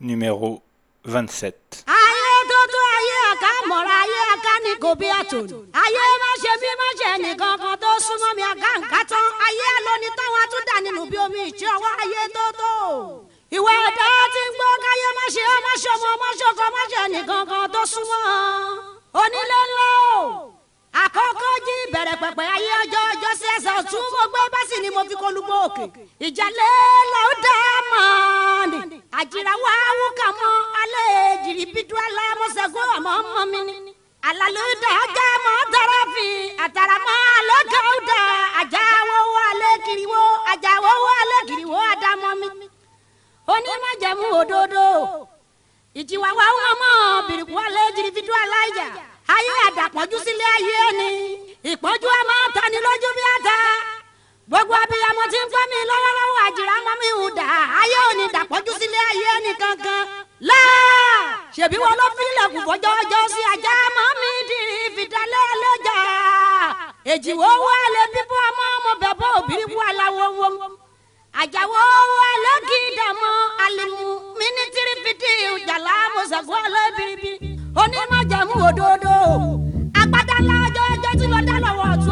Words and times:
Numéro 0.00 0.62
27. 1.04 1.84
ayé 1.86 2.32
tó 2.50 2.58
tó 2.72 2.80
ayé 2.98 3.16
àká 3.32 3.50
mọ̀ra 3.70 3.94
ayé 4.02 4.20
àká 4.34 4.52
ní 4.64 4.72
kò 4.82 4.90
bí 5.00 5.06
àtòní. 5.20 5.54
ayé 5.84 6.02
má 6.22 6.30
ṣe 6.42 6.52
bí 6.62 6.70
má 6.80 6.88
ṣe 7.00 7.08
nìkan 7.22 7.54
kan 7.62 7.76
tó 7.82 7.88
súnmọ́ 8.06 8.32
mi 8.36 8.42
àká 8.52 8.70
nǹkan 8.80 9.04
tán. 9.10 9.26
ayé 9.46 9.68
lóní 9.86 10.08
táwọn 10.18 10.40
àtúndà 10.44 10.74
nínú 10.84 11.02
bí 11.10 11.16
omi 11.24 11.38
ìṣe 11.50 11.66
ọwọ́ 11.76 11.92
ayé 12.02 12.22
tó 12.36 12.44
tó. 12.60 12.70
ìwà 13.56 13.72
ẹ̀dá 13.88 14.08
ti 14.34 14.40
ń 14.46 14.50
gbọ́ 14.56 14.70
káyé 14.84 15.08
má 15.18 15.24
ṣe 15.34 15.42
ọmọ 15.56 15.70
ṣe 15.82 15.88
ọmọ 15.96 16.08
ọmọ 16.14 16.28
ṣe 16.38 16.44
ọkọ 16.50 16.64
má 16.74 16.82
ṣe 16.90 16.96
ẹnìkan 17.06 17.42
kan 17.50 17.64
tó 17.74 17.80
súnmọ́. 17.92 18.22
Onílé 19.22 19.58
ńlá 19.68 19.88
o. 20.16 20.20
Àkọ́kọ́ 21.02 21.52
jí 21.66 21.76
bẹ̀rẹ̀ 21.92 22.16
pẹ̀pẹ̀ 22.22 22.46
ayé 22.56 22.72
ọjọ́ 22.82 23.02
ọjọ́ 23.12 23.32
sí 23.40 23.46
ẹsẹ̀ 23.56 23.74
ọ̀tún. 23.80 24.04
Mo 24.14 24.22
gbé 24.32 24.40
bẹ́sì 24.54 24.76
ni 24.82 24.88
mo 24.94 25.02
fi 25.08 25.14
kọlu 25.22 25.40
mọ́ 25.48 25.58
òkè. 25.66 25.84
Ìjàlẹ̀ 26.26 26.72
lọ́ọ́ 27.12 27.32
dá 27.44 27.54
mọ́ọ̀nì 27.92 28.78
àjìrà 29.18 29.54
wà 29.64 29.72
áwù 29.88 30.06
kà 30.18 30.26
mọ́. 30.40 30.52
Alẹ́ 30.80 31.06
èjìrì 31.32 31.64
bídú 31.74 31.94
alámọ́sẹ̀gún 32.06 32.88
àmọ́ 32.96 33.14
mọ́ 33.32 33.44
mi 33.52 33.60
ni. 33.68 33.74
Àlàlùdà 34.28 34.90
ọjà 35.04 35.26
mọ́ 35.44 35.56
tọrọ 35.72 36.00
fi. 36.14 36.26
Àtàràmọ́ 36.64 37.16
àlọ́kọ̀ọ́dà 37.38 38.18
àjáwó 38.60 39.16
wọlé 39.34 39.70
kiriwó 39.86 40.20
àjáwó 40.52 40.90
wọlé 41.06 41.38
kiriwó 41.48 41.78
àdámọ́ 41.92 42.32
mi 42.40 42.48
onímọ̀jẹ̀mú 43.54 44.26
òdodo. 44.40 44.86
Ìjìwà 46.00 46.30
wà 46.38 46.46
wọ́n 46.56 46.74
mọ́ 46.82 46.92
bìrìkù 47.26 47.54
alẹ́ 47.66 47.92
jìrì 47.94 48.10
bídú 48.16 48.32
aláìjà. 48.42 48.86
Ayé 49.34 49.52
àdàpọ̀jù 49.66 50.16
sílé 50.24 50.46
ayé 50.56 50.72
ẹni 50.88 51.08
ìpọ́njú 51.72 52.08
máa 52.30 52.46
tani 52.54 52.78
lójú 52.86 53.08
bí 53.16 53.22
ata. 53.34 53.56
Gbogbo 54.48 54.74
abiyamọ 54.82 55.22
tí 55.32 55.38
ń 55.42 55.46
gbọ́ 55.50 55.62
mi 55.70 55.78
lọ́wọ́lọ́wọ́ 55.90 56.40
àjìrà 56.46 56.74
mọ́ 56.86 56.94
mi 57.00 57.08
hù 57.18 57.24
dà. 57.38 57.46
Ayé 57.80 57.98
òní 58.10 58.24
dàpọ̀jù 58.34 58.72
sílé 58.80 58.98
ayé 59.10 59.26
ẹni 59.36 59.52
kankan. 59.62 60.02
Láà 60.48 60.76
ṣèbí 61.54 61.76
wọn 61.82 61.94
ló 62.00 62.06
fílẹ̀ 62.16 62.46
kù 62.52 62.58
fọjọ́ 62.68 62.92
ọjọ́ 63.00 63.20
sí 63.32 63.40
ajá 63.52 63.74
mọ́ 63.96 64.08
mi 64.20 64.28
dìrì 64.48 64.78
fìdálẹ́ 64.96 65.44
lọ́jà. 65.62 65.98
Èjìwò 67.12 67.46
owó 67.56 67.68
alẹ́ 67.86 68.04
bíbọ́ 68.14 68.38
ọmọ 68.48 68.64
ọmọ 68.76 68.90
bẹ̀bọ́ 69.02 69.28
òbírí 69.38 69.64
wọ. 69.78 69.82
aláwọ̀ 69.90 70.28
àjàwó 71.42 71.80
ẹlẹ́gìdàmọ́ 72.32 73.34
alimu 73.64 74.04
mínísírì 74.38 74.94
fìdí 75.04 75.30
ìjàlá 75.54 75.94
mọ̀sàgùn 76.14 76.60
ọlọ́bìrìbì 76.66 77.32
onímọ̀jẹ̀mú 77.82 78.54
òdodo 78.68 79.14
agbádá 80.00 80.36
ńlá 80.42 80.56
ọjọ́ 80.66 80.84
ẹjọ́ 80.94 81.12
tí 81.18 81.26
lọ́ọ́ 81.32 81.42
dá 81.48 81.56
lọ́wọ́ 81.64 81.88
ọ̀tún. 81.94 82.05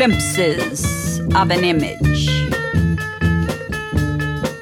Glimpses 0.00 1.18
of 1.34 1.50
an 1.50 1.62
image. 1.62 2.26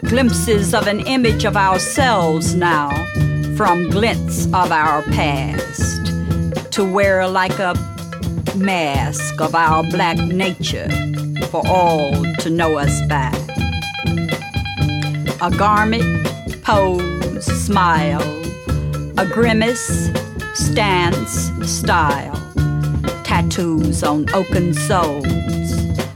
Glimpses 0.03 0.75
of 0.75 0.89
an 0.89 0.99
image 1.07 1.45
of 1.45 1.57
ourselves 1.57 2.57
now 2.57 2.91
from 3.57 3.89
glints 3.89 4.47
of 4.47 4.73
our 4.73 5.03
past 5.03 6.07
to 6.73 6.83
wear 6.83 7.29
like 7.29 7.57
a 7.61 7.73
mask 8.57 9.41
of 9.41 9.55
our 9.55 9.85
black 9.93 10.19
nature 10.19 10.89
for 11.53 11.63
all 11.69 12.11
to 12.41 12.51
know 12.51 12.77
us 12.77 13.01
by. 13.07 13.31
A 15.41 15.57
garment, 15.57 16.63
pose, 16.65 17.47
smile, 17.65 18.27
a 19.17 19.25
grimace, 19.25 20.11
stance, 20.55 21.53
style 21.65 22.38
tattoos 23.49 24.03
on 24.03 24.27
oaken 24.35 24.75
soles, 24.75 25.25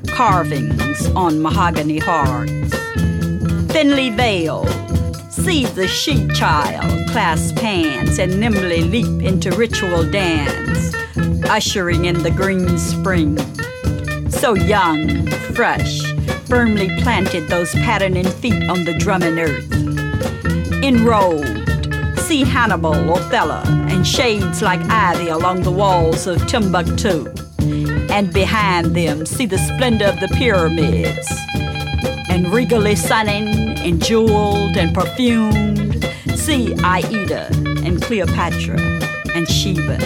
carvings 0.09 1.07
on 1.15 1.41
mahogany 1.41 1.99
hearts. 1.99 2.75
Thinly 3.73 4.11
veiled, 4.11 4.69
see 5.31 5.65
the 5.65 5.89
she 5.89 6.29
child 6.29 7.09
clasp 7.11 7.57
hands 7.57 8.19
and 8.19 8.39
nimbly 8.39 8.83
leap 8.83 9.23
into 9.23 9.51
ritual 9.53 10.05
dance, 10.11 10.95
ushering 11.49 12.05
in 12.05 12.23
the 12.23 12.31
green 12.31 12.79
spring. 12.79 13.39
So 14.31 14.55
young, 14.55 15.27
fresh, 15.55 16.01
firmly 16.47 16.89
planted 17.03 17.49
those 17.49 17.73
patterning 17.77 18.29
feet 18.29 18.69
on 18.69 18.85
the 18.85 18.95
drumming 18.99 19.39
earth. 19.39 19.73
Enrolled, 20.83 21.47
see 22.19 22.45
Hannibal, 22.45 23.11
Othello, 23.11 23.82
and 24.03 24.09
shades 24.09 24.61
like 24.63 24.81
ivy 24.91 25.29
along 25.29 25.63
the 25.63 25.71
walls 25.71 26.27
of 26.27 26.45
Timbuktu. 26.49 27.25
And 28.11 28.33
behind 28.33 28.97
them, 28.97 29.25
see 29.25 29.47
the 29.47 29.59
splendor 29.59 30.07
of 30.07 30.19
the 30.19 30.27
pyramids. 30.27 31.29
And 32.29 32.53
regally 32.53 32.97
sunning, 32.97 33.47
and 33.79 34.03
jeweled, 34.03 34.77
and 34.77 34.93
perfumed, 34.93 36.05
see 36.35 36.75
Aida 36.83 37.47
and 37.87 38.03
Cleopatra 38.03 38.81
and 39.37 39.49
Sheba. 39.49 40.01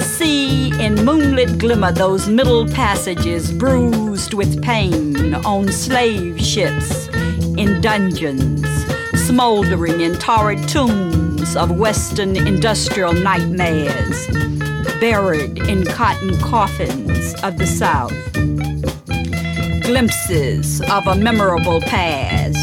See 0.00 0.70
in 0.80 1.04
moonlit 1.04 1.58
glimmer 1.58 1.90
those 1.90 2.28
middle 2.28 2.68
passages 2.68 3.50
bruised 3.50 4.32
with 4.32 4.62
pain 4.62 5.34
on 5.44 5.72
slave 5.72 6.40
ships, 6.40 7.08
in 7.58 7.80
dungeons, 7.80 8.64
smoldering 9.26 10.00
in 10.00 10.14
torrid 10.20 10.68
tombs 10.68 11.21
of 11.56 11.70
Western 11.70 12.36
industrial 12.36 13.12
nightmares, 13.12 14.26
buried 15.00 15.58
in 15.68 15.84
cotton 15.84 16.38
coffins 16.38 17.34
of 17.42 17.58
the 17.58 17.66
South. 17.66 18.12
Glimpses 19.82 20.80
of 20.90 21.06
a 21.06 21.14
memorable 21.16 21.80
past, 21.80 22.56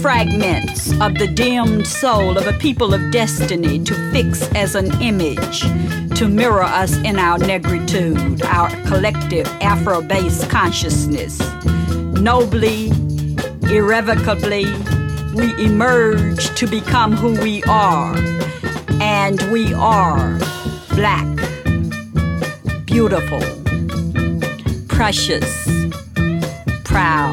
fragments 0.00 0.92
of 1.00 1.14
the 1.14 1.26
dimmed 1.26 1.86
soul 1.86 2.36
of 2.36 2.46
a 2.46 2.52
people 2.54 2.94
of 2.94 3.10
destiny 3.12 3.78
to 3.84 3.94
fix 4.10 4.42
as 4.54 4.74
an 4.74 4.90
image, 5.00 5.60
to 6.18 6.28
mirror 6.28 6.62
us 6.62 6.96
in 6.98 7.18
our 7.18 7.38
negritude, 7.38 8.42
our 8.44 8.70
collective 8.86 9.46
Afro 9.60 10.02
based 10.02 10.48
consciousness. 10.50 11.38
Nobly, 12.20 12.90
irrevocably, 13.70 14.64
we 15.34 15.54
emerge 15.64 16.54
to 16.56 16.66
become 16.66 17.12
who 17.12 17.40
we 17.40 17.62
are. 17.64 18.16
And 19.00 19.40
we 19.52 19.72
are 19.74 20.38
black, 20.90 21.26
beautiful, 22.84 23.40
precious, 24.88 25.68
proud. 26.84 27.29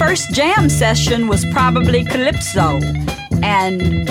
First 0.00 0.32
jam 0.32 0.70
session 0.70 1.28
was 1.28 1.44
probably 1.52 2.02
Calypso, 2.02 2.80
and 3.42 4.08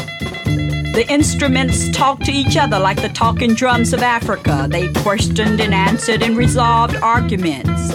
the 0.93 1.03
instruments 1.09 1.89
talked 1.97 2.25
to 2.25 2.31
each 2.31 2.57
other 2.57 2.77
like 2.77 3.01
the 3.01 3.09
talking 3.09 3.55
drums 3.55 3.91
of 3.91 4.03
Africa. 4.03 4.67
They 4.69 4.93
questioned 5.01 5.59
and 5.59 5.73
answered 5.73 6.21
and 6.21 6.37
resolved 6.37 6.95
arguments. 6.97 7.91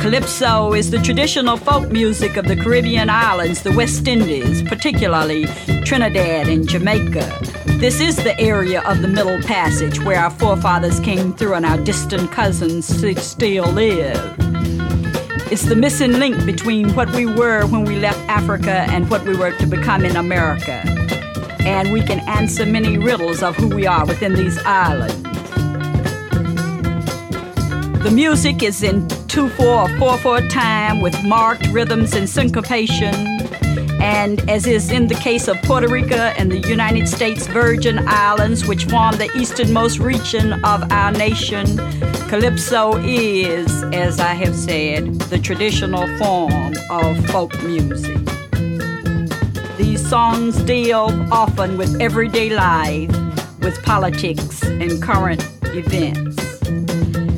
Calypso 0.00 0.72
is 0.72 0.90
the 0.90 0.98
traditional 0.98 1.58
folk 1.58 1.90
music 1.92 2.38
of 2.38 2.46
the 2.46 2.56
Caribbean 2.56 3.10
islands, 3.10 3.62
the 3.64 3.72
West 3.72 4.08
Indies, 4.08 4.62
particularly 4.62 5.44
Trinidad 5.84 6.48
and 6.48 6.66
Jamaica. 6.66 7.38
This 7.80 8.00
is 8.00 8.16
the 8.16 8.40
area 8.40 8.80
of 8.84 9.02
the 9.02 9.08
Middle 9.08 9.42
Passage 9.42 10.00
where 10.00 10.18
our 10.18 10.30
forefathers 10.30 10.98
came 11.00 11.34
through 11.34 11.52
and 11.52 11.66
our 11.66 11.76
distant 11.84 12.32
cousins 12.32 12.86
still 12.86 13.70
live. 13.72 14.39
It's 15.50 15.62
the 15.62 15.74
missing 15.74 16.12
link 16.12 16.46
between 16.46 16.94
what 16.94 17.10
we 17.12 17.26
were 17.26 17.66
when 17.66 17.84
we 17.84 17.96
left 17.96 18.20
Africa 18.28 18.86
and 18.88 19.10
what 19.10 19.24
we 19.24 19.36
were 19.36 19.50
to 19.50 19.66
become 19.66 20.04
in 20.04 20.16
America. 20.16 20.84
and 21.60 21.92
we 21.92 22.00
can 22.00 22.20
answer 22.26 22.64
many 22.64 22.96
riddles 22.96 23.42
of 23.42 23.54
who 23.56 23.68
we 23.68 23.86
are 23.86 24.06
within 24.06 24.34
these 24.34 24.58
islands. 24.64 25.14
The 28.02 28.10
music 28.12 28.62
is 28.62 28.82
in 28.82 29.06
2 29.28 29.48
4 29.50 29.66
or 29.66 29.88
4 29.98 30.18
4 30.18 30.40
time 30.48 31.00
with 31.00 31.22
marked 31.24 31.66
rhythms 31.68 32.14
and 32.14 32.28
syncopation. 32.28 33.39
And 34.00 34.48
as 34.48 34.66
is 34.66 34.90
in 34.90 35.08
the 35.08 35.14
case 35.14 35.46
of 35.48 35.60
Puerto 35.62 35.88
Rico 35.88 36.16
and 36.16 36.50
the 36.50 36.58
United 36.68 37.08
States 37.08 37.46
Virgin 37.46 37.98
Islands, 38.06 38.66
which 38.66 38.84
form 38.86 39.16
the 39.16 39.30
easternmost 39.36 39.98
region 39.98 40.52
of 40.64 40.90
our 40.90 41.12
nation, 41.12 41.76
Calypso 42.28 42.96
is, 42.98 43.82
as 43.92 44.20
I 44.20 44.34
have 44.34 44.54
said, 44.54 45.20
the 45.22 45.38
traditional 45.38 46.06
form 46.18 46.74
of 46.90 47.26
folk 47.26 47.60
music. 47.62 48.18
These 49.76 50.08
songs 50.08 50.62
deal 50.62 51.08
often 51.32 51.76
with 51.76 52.00
everyday 52.00 52.50
life, 52.50 53.10
with 53.60 53.82
politics 53.82 54.62
and 54.62 55.02
current 55.02 55.44
events. 55.64 56.29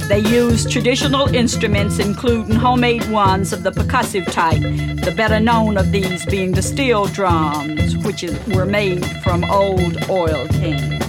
They 0.08 0.18
use 0.18 0.66
traditional 0.70 1.34
instruments, 1.34 1.98
including 1.98 2.56
homemade 2.56 3.10
ones 3.10 3.52
of 3.52 3.62
the 3.62 3.70
percussive 3.70 4.30
type, 4.30 4.60
the 4.60 5.14
better 5.16 5.40
known 5.40 5.76
of 5.76 5.90
these 5.90 6.26
being 6.26 6.52
the 6.52 6.62
steel 6.62 7.06
drums, 7.06 7.96
which 7.98 8.24
were 8.54 8.66
made 8.66 9.04
from 9.22 9.44
old 9.44 9.96
oil 10.10 10.46
cans. 10.48 11.01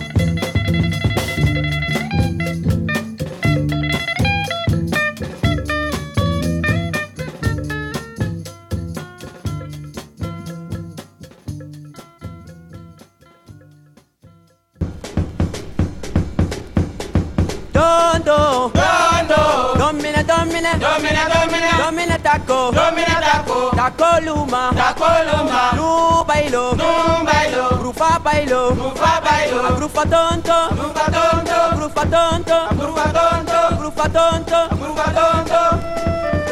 Taco, 23.84 23.98
taco 23.98 24.22
luma, 24.24 24.72
taco 24.76 25.06
luma, 25.28 26.24
bailo, 26.26 26.72
lu 26.72 27.26
bailo, 27.26 27.78
grufa 27.80 28.20
bailo, 28.24 28.72
grufa 28.76 29.22
bailo, 29.22 29.76
grufa 29.76 30.06
tonto, 30.06 30.58
grufa 30.72 31.06
tonto, 31.12 31.76
grufa 31.76 32.06
tonto, 32.06 32.58
grufa 32.80 33.06
tonto, 33.12 33.76
grufa 33.78 34.10
tonto, 34.10 34.60
grufa 34.78 35.12
tonto. 35.12 36.43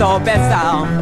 Ver 0.00 0.38
um 0.38 0.99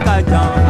joelhão 0.00 0.61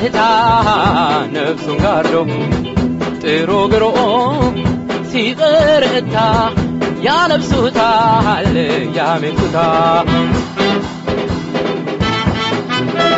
ከደስታ 0.00 0.24
ነፍሱን 1.32 1.78
ጋርዶ 1.82 2.14
ጥሮ 3.22 3.50
ግሮ 3.72 3.84
ሲበረታ 5.10 6.14
ያለብሱታል 7.06 8.54
ያሜቱታ 8.98 9.56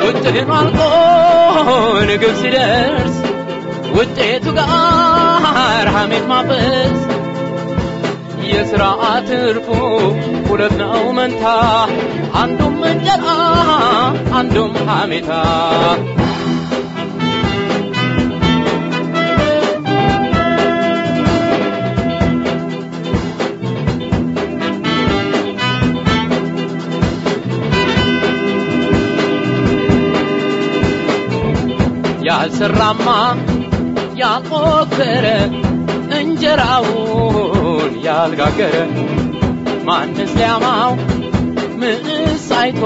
ውጥኑ 0.05 0.49
አልቆ 0.59 0.81
ንግብ 2.11 2.35
ሲደርስ 2.41 3.17
ውጤቱ 3.97 4.47
ጋር 4.59 5.89
ሐሜት 5.97 6.27
ማበስ 6.33 6.99
የሥራ 8.51 8.85
ትርፉ 9.29 9.69
ሁለት 10.49 10.75
ነው 10.83 11.05
መንታ። 11.19 11.45
አንዱም 12.41 12.81
እንጀራ 12.91 13.27
አንዱም 14.39 14.75
ሐሜታ 14.91 15.31
ያልሰራማ 32.63 33.09
ያልሞከረ 34.21 35.27
እንጀራውን 36.17 37.93
ያልጋገረ 38.07 38.75
ማንስ 39.87 40.33
ሊያማው 40.39 40.91
ምንስ 41.81 42.45
አይቶ 42.59 42.83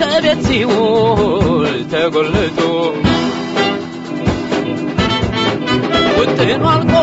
ከቤት 0.00 0.40
ሲውል 0.46 1.76
ተጎልቶ? 1.92 2.60
ውጥኑ 6.18 6.64
አልቆ 6.72 6.94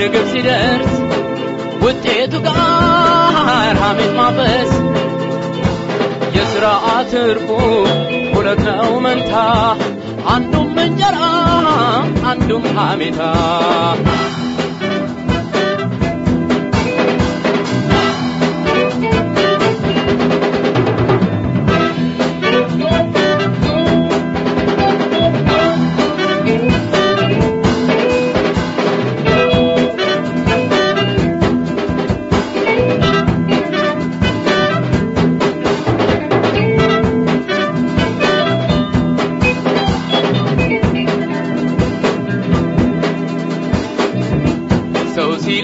ንግብ 0.00 0.26
ሲደርስ 0.32 0.94
ውጤቱ 1.84 2.34
ጋር 2.46 3.36
ሐሜት 3.82 4.14
ማበስ 4.20 4.72
የሥራ 6.36 6.64
ትርፉ 7.12 7.48
ሁለት 8.34 8.62
ነው 8.70 8.92
መንታ 9.06 9.34
አንዱም 10.32 10.70
እንጀራ 10.84 11.18
አንዱም 12.30 12.64
ሐሜታ 12.78 13.20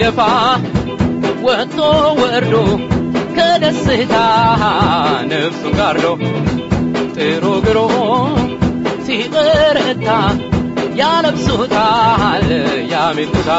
ሲለፋ 0.00 0.18
ወጥቶ 1.46 1.78
ወርዶ 2.20 2.54
ከደስታ 3.36 4.14
ነፍሱን 5.30 5.72
ጋርዶ 5.78 6.04
ጥሮ 7.16 7.44
ግሮ 7.66 7.78
ሲበረታ 9.06 10.08
ያለብሱታል 11.00 12.46
ያሜቱታ 12.92 13.50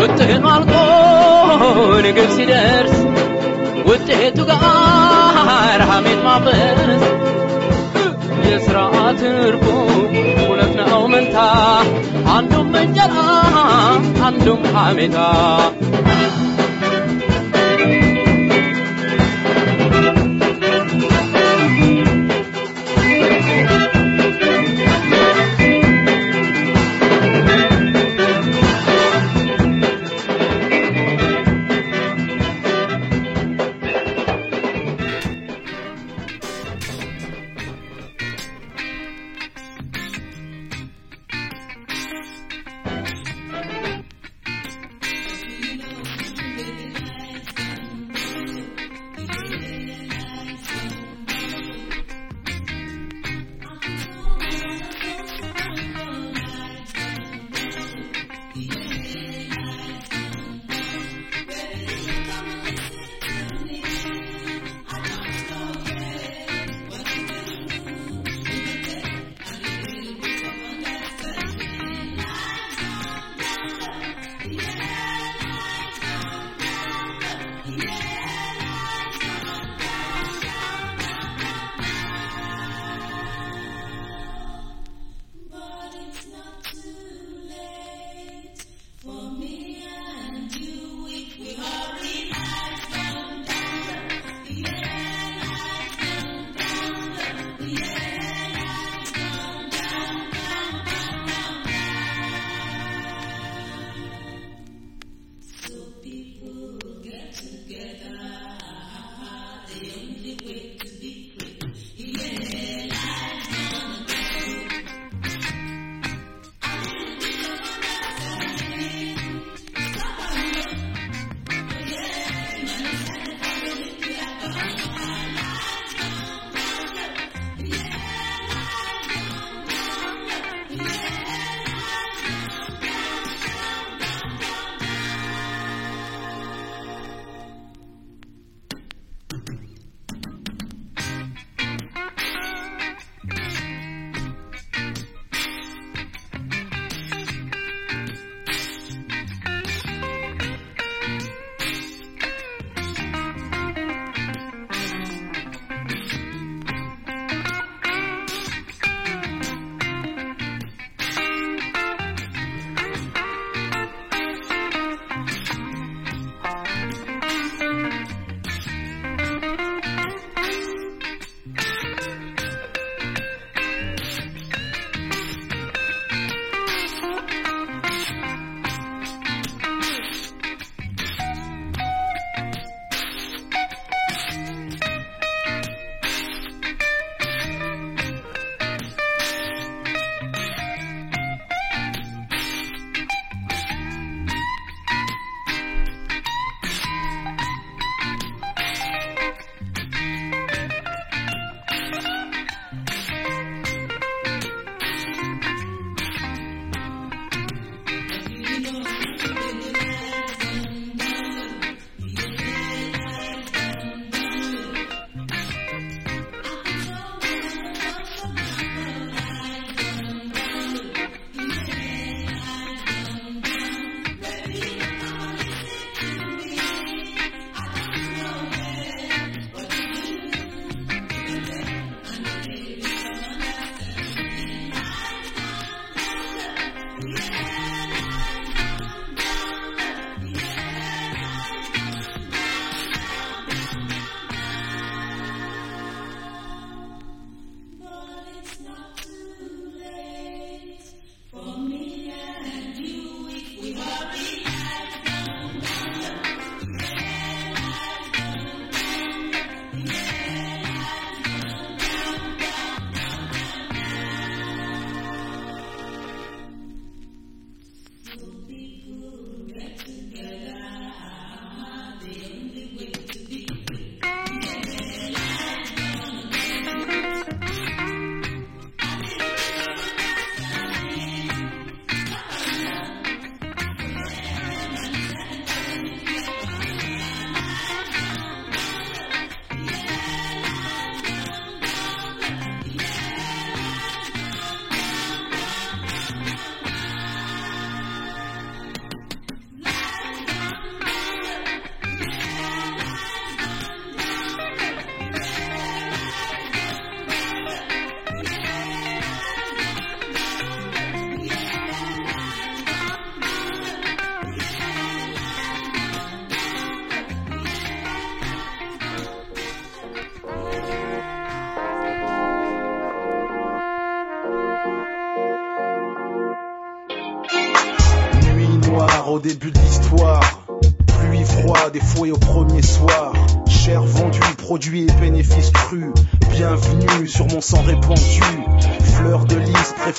ውጥኑ 0.00 0.46
አልቆ 0.54 0.72
ንግብ 2.06 2.30
ሲደርስ 2.36 2.96
ውጤቱ 3.88 4.38
ጋር 4.50 4.60
ሐሜት 5.90 6.20
ማበስ 6.26 7.02
የሥራ 8.48 8.78
ትርፉ 9.20 9.64
أنتم 14.39 14.57
حامدها 14.75 15.71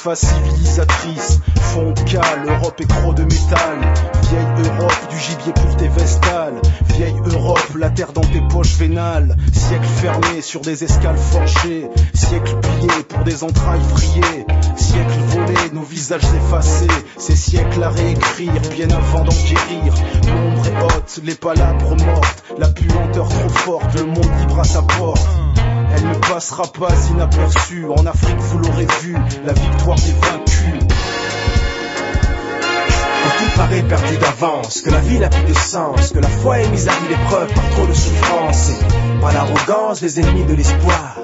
lys, 0.00 0.10
préface 0.10 0.26
civilisatrice. 0.26 1.40
Fond 1.60 1.94
cale, 2.06 2.46
Europe 2.48 2.80
et 2.80 2.86
croc 2.86 3.14
de 3.14 3.22
métal. 3.22 3.78
Vieille 4.28 4.68
Europe, 4.68 5.08
du 5.10 5.18
gibier 5.18 5.52
pour 5.52 5.76
tes 5.76 5.88
vestales. 5.88 6.60
Vieille 6.94 7.16
Europe, 7.32 7.76
la 7.78 7.90
terre 7.90 8.12
dans 8.12 8.22
tes 8.22 8.40
poches 8.50 8.76
vénales. 8.76 9.36
Siècle 9.52 9.86
fermé 9.86 10.40
sur 10.40 10.60
des 10.60 10.84
escales 10.84 11.18
forgées. 11.18 11.88
Siècle 12.14 12.56
pillé 12.60 13.02
pour 13.08 13.24
des 13.24 13.44
entrailles 13.44 13.80
vrillées. 13.90 14.46
Siècle 14.76 15.18
volé, 15.28 15.54
nos 15.72 15.82
visages 15.82 16.24
effacés. 16.34 16.88
Ces 17.18 17.36
siècles 17.36 17.82
à 17.82 17.90
réécrire, 17.90 18.52
bien 18.74 18.90
avant 18.90 19.24
d'en 19.24 19.32
guérir. 19.32 19.94
L'ombre 20.26 20.66
est 20.66 20.84
haute, 20.84 21.20
les 21.24 21.34
palabres 21.34 21.96
mortes. 22.04 22.44
La 22.58 22.68
puanteur 22.68 23.28
trop 23.28 23.48
forte, 23.48 23.94
le 23.94 24.06
monde 24.06 24.30
libre 24.40 24.60
à 24.60 24.64
sa 24.64 24.82
porte. 24.82 25.26
Ne 26.02 26.14
passera 26.14 26.64
pas 26.64 26.94
inaperçue. 27.10 27.84
En 27.86 28.06
Afrique, 28.06 28.38
vous 28.38 28.58
l'aurez 28.58 28.86
vu, 29.02 29.14
la 29.44 29.52
victoire 29.52 29.96
des 29.96 30.12
vaincus. 30.12 30.86
Quand 33.22 33.44
tout 33.44 33.56
paraît 33.56 33.82
perdu 33.82 34.16
d'avance, 34.16 34.80
que 34.80 34.90
la 34.90 35.00
vie 35.00 35.18
n'a 35.18 35.28
plus 35.28 35.52
de 35.52 35.58
sens, 35.58 36.12
que 36.12 36.18
la 36.18 36.28
foi 36.28 36.60
est 36.60 36.68
mise 36.70 36.88
à 36.88 36.92
rude 36.92 37.10
épreuve 37.10 37.52
par 37.52 37.68
trop 37.70 37.86
de 37.86 37.92
souffrance, 37.92 38.70
et 38.70 39.20
par 39.20 39.32
l'arrogance 39.32 40.00
des 40.00 40.20
ennemis 40.20 40.44
de 40.44 40.54
l'espoir. 40.54 41.16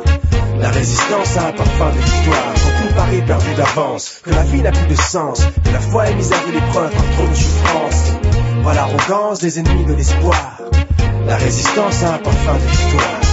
La 0.58 0.70
résistance 0.70 1.36
a 1.36 1.48
un 1.48 1.52
parfum 1.52 1.90
de 1.90 1.98
victoire. 1.98 2.54
Quand 2.54 2.86
tout 2.86 2.94
paraît 2.94 3.22
perdu 3.22 3.54
d'avance, 3.56 4.20
que 4.22 4.30
la 4.30 4.42
vie 4.42 4.62
n'a 4.62 4.72
plus 4.72 4.88
de 4.88 5.00
sens, 5.00 5.42
que 5.64 5.70
la 5.70 5.80
foi 5.80 6.08
est 6.08 6.14
mise 6.14 6.32
à 6.32 6.38
rude 6.40 6.54
épreuve 6.54 6.90
par 6.90 7.10
trop 7.16 7.28
de 7.28 7.34
souffrance, 7.34 8.12
et 8.60 8.62
par 8.62 8.74
l'arrogance 8.74 9.38
des 9.40 9.58
ennemis 9.58 9.84
de 9.84 9.94
l'espoir. 9.94 10.60
La 11.26 11.36
résistance 11.36 12.02
a 12.02 12.14
un 12.14 12.18
parfum 12.18 12.54
de 12.54 12.70
victoire. 12.70 13.25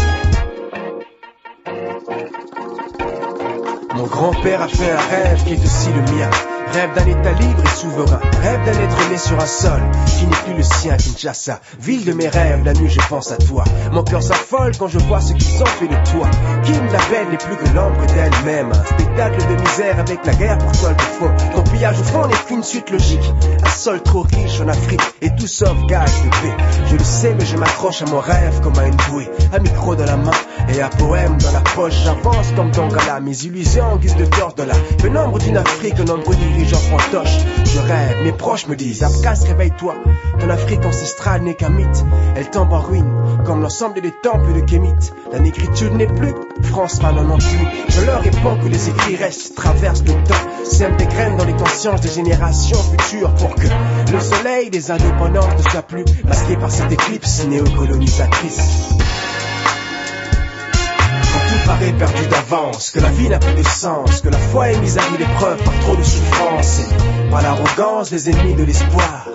Mon 4.04 4.10
grand-père 4.10 4.62
a 4.62 4.68
fait 4.68 4.92
un 4.92 5.00
rêve 5.00 5.46
qui 5.46 5.54
est 5.54 5.64
aussi 5.64 5.94
le 5.94 6.02
mien. 6.02 6.30
Rêve 6.72 6.94
d'un 6.96 7.06
état 7.06 7.32
libre 7.34 7.64
et 7.64 7.76
souverain. 7.78 8.20
Rêve 8.42 8.66
d'un 8.66 8.82
être 8.82 9.10
né 9.10 9.18
sur 9.18 9.40
un 9.40 9.46
sol 9.46 9.82
qui 10.08 10.26
n'est 10.26 10.36
plus 10.36 10.54
le 10.56 10.64
sien, 10.64 10.98
Kinshasa. 10.98 11.60
Ville 11.80 12.06
de 12.06 12.14
mes 12.14 12.28
rêves, 12.28 12.64
la 12.64 12.74
nuit 12.74 12.90
je 12.90 13.00
pense 13.10 13.32
à 13.32 13.38
toi. 13.38 13.64
Mon 13.92 14.04
cœur 14.04 14.24
s'affole 14.24 14.76
quand 14.78 14.88
je 14.88 15.00
vois 15.00 15.22
ce 15.22 15.34
qu'ils 15.34 15.62
ont 15.62 15.66
fait 15.66 15.88
de 15.88 16.12
toi. 16.12 16.28
Kim 16.64 16.86
la 16.92 17.00
belle 17.10 17.30
n'est 17.30 17.38
plus 17.38 17.56
que 17.56 17.76
l'ombre 17.76 18.06
d'elle-même? 18.08 18.72
Un 18.72 18.86
spectacle 18.86 19.48
de 19.48 19.62
misère 19.62 20.00
avec 20.00 20.26
la 20.26 20.34
guerre 20.34 20.58
pour 20.58 20.72
toile 20.72 20.96
de 20.96 21.02
fond. 21.02 21.32
Ton 21.56 21.64
pillage 21.64 22.00
au 22.00 22.04
fond 22.04 22.28
n'est 22.28 22.44
qu'une 22.48 22.64
suite 22.64 22.90
logique. 22.90 23.34
Un 23.64 23.70
sol 23.70 24.02
trop 24.02 24.22
riche 24.22 24.62
en 24.62 24.68
Afrique 24.68 25.02
et 25.22 25.30
tout 25.36 25.48
sauf 25.48 25.76
gage 25.88 26.24
de 26.24 26.30
paix. 26.30 26.64
Je 26.88 26.96
le 26.96 27.04
sais, 27.04 27.36
mais 27.38 27.46
je 27.46 27.58
m'accroche 27.58 28.02
à 28.02 28.06
mon 28.06 28.20
rêve 28.20 28.62
comme 28.62 28.78
à 28.80 28.88
une 28.88 28.96
bouée. 29.10 29.30
Un 29.54 29.60
micro 29.60 29.96
dans 29.96 30.06
la 30.06 30.18
main 30.18 30.32
et 30.70 30.82
un 30.82 30.90
poème 30.90 31.38
dans 31.38 31.52
la 31.52 31.62
poche. 31.62 31.94
J'avance 32.04 32.52
comme 32.56 32.72
Dongala, 32.72 33.20
mes 33.20 33.46
illusions 33.46 33.94
en 33.94 33.98
guise 33.98 34.16
de 34.16 34.26
torse 34.26 34.56
de 34.56 34.64
la 34.64 34.76
pénombre 35.02 35.40
d'une 35.40 35.58
Afrique, 35.58 36.00
un 36.00 36.10
Je 37.66 37.80
rêve, 37.80 38.24
mes 38.24 38.32
proches 38.32 38.68
me 38.68 38.76
disent, 38.76 39.04
Abkas, 39.04 39.44
réveille-toi. 39.48 39.96
Ton 40.40 40.50
Afrique 40.50 40.86
ancestrale 40.86 41.42
n'est 41.42 41.56
qu'un 41.56 41.70
mythe. 41.70 42.04
Elle 42.36 42.50
tombe 42.50 42.72
en 42.72 42.80
ruine, 42.80 43.12
comme 43.46 43.62
l'ensemble 43.62 44.02
des 44.02 44.12
temples 44.12 44.54
de 44.54 44.62
Kémite. 44.62 45.14
La 45.32 45.40
négritude 45.40 45.94
n'est 45.94 46.08
plus, 46.08 46.34
France 46.64 47.02
n'en 47.02 47.14
non 47.14 47.38
plus. 47.38 47.68
Je 47.90 48.06
leur 48.06 48.22
réponds 48.22 48.58
que 48.58 48.68
les 48.68 48.90
écrits 48.90 49.16
restent, 49.16 49.56
traversent 49.56 50.04
le 50.04 50.14
temps. 50.24 50.66
Sèment 50.66 50.98
des 50.98 51.06
graines 51.06 51.38
dans 51.38 51.46
les 51.46 51.56
consciences 51.56 52.02
des 52.02 52.10
générations 52.10 52.78
futures 52.78 53.34
pour 53.36 53.56
que 53.56 53.68
le 54.12 54.20
soleil 54.20 54.70
des 54.70 54.92
indépendances 54.92 55.56
ne 55.58 55.70
soit 55.70 55.82
plus 55.82 56.06
masqué 56.26 56.56
par 56.56 56.72
cette 56.72 56.92
éclipse 56.92 57.46
néocolonisatrice 57.46 58.94
paraît 61.66 61.94
perdu 61.94 62.28
d'avance, 62.28 62.92
que 62.92 63.00
la 63.00 63.10
vie 63.10 63.30
n'a 63.30 63.40
plus 63.40 63.54
de 63.54 63.64
sens, 63.64 64.22
que 64.22 64.30
la 64.30 64.38
foi 64.38 64.70
est 64.70 64.80
mise 64.80 64.98
à 64.98 65.10
mille 65.12 65.22
épreuves 65.22 65.64
par 65.64 65.80
trop 65.80 65.96
de 65.96 66.04
souffrance. 66.04 66.82
Par 67.32 67.42
l'arrogance 67.42 68.10
des 68.10 68.30
ennemis 68.30 68.54
de 68.54 68.64
l'espoir, 68.64 69.28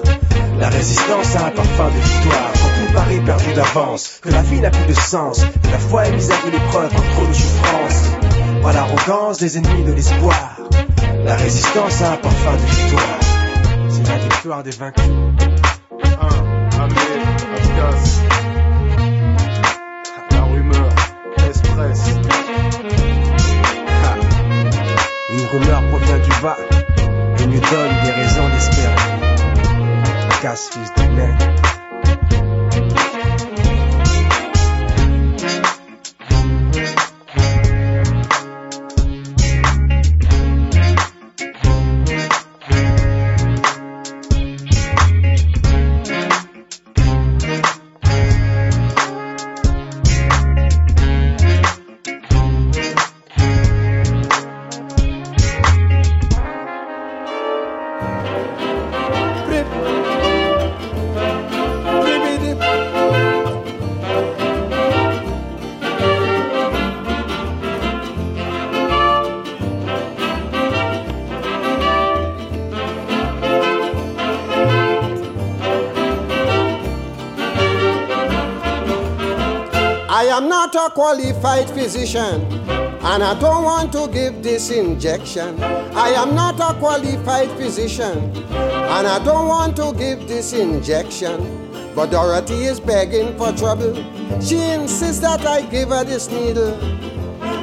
la 0.58 0.68
résistance 0.68 1.36
a 1.36 1.46
un 1.46 1.50
parfum 1.50 1.88
de 1.88 2.00
victoire. 2.00 2.52
Quand 2.54 2.86
tout 2.86 2.92
paraît 2.92 3.20
perdu 3.20 3.52
d'avance, 3.54 4.20
que 4.22 4.30
la 4.30 4.42
vie 4.42 4.60
n'a 4.60 4.70
plus 4.70 4.86
de 4.86 4.98
sens, 4.98 5.40
que 5.40 5.70
la 5.70 5.78
foi 5.78 6.06
est 6.06 6.12
mise 6.12 6.30
à 6.30 6.44
mille 6.44 6.54
épreuves 6.54 6.90
par 6.90 7.04
trop 7.14 7.26
de 7.26 7.32
souffrance. 7.32 8.02
Par 8.62 8.72
l'arrogance 8.72 9.38
des 9.38 9.58
ennemis 9.58 9.84
de 9.84 9.92
l'espoir, 9.92 10.56
la 11.24 11.36
résistance 11.36 12.02
a 12.02 12.12
un 12.12 12.16
parfum 12.16 12.52
de 12.52 12.70
victoire. 12.70 13.20
C'est 13.88 14.08
la 14.08 14.18
victoire 14.18 14.62
des 14.62 14.70
vaincus. 14.70 16.47
Rumeur 25.50 25.82
provient 25.88 26.18
du 26.18 26.30
bas 26.42 26.56
et 27.38 27.46
nous 27.46 27.60
donne 27.60 27.94
des 28.04 28.10
raisons 28.10 28.48
d'espérer. 28.48 28.94
Casse 30.42 30.70
fils 30.70 30.92
de 30.94 31.67
not 80.74 80.90
a 80.90 80.94
qualified 80.94 81.70
physician, 81.70 82.42
and 82.68 83.22
I 83.22 83.38
don't 83.40 83.64
want 83.64 83.90
to 83.92 84.06
give 84.08 84.42
this 84.42 84.70
injection. 84.70 85.62
I 85.62 86.08
am 86.10 86.34
not 86.34 86.60
a 86.60 86.78
qualified 86.78 87.50
physician, 87.52 88.18
and 88.52 89.06
I 89.06 89.18
don't 89.24 89.48
want 89.48 89.76
to 89.76 89.94
give 89.96 90.28
this 90.28 90.52
injection. 90.52 91.70
But 91.94 92.10
Dorothy 92.10 92.64
is 92.64 92.80
begging 92.80 93.36
for 93.38 93.52
trouble. 93.52 93.94
She 94.42 94.58
insists 94.58 95.20
that 95.20 95.46
I 95.46 95.62
give 95.62 95.88
her 95.88 96.04
this 96.04 96.28
needle. 96.30 96.76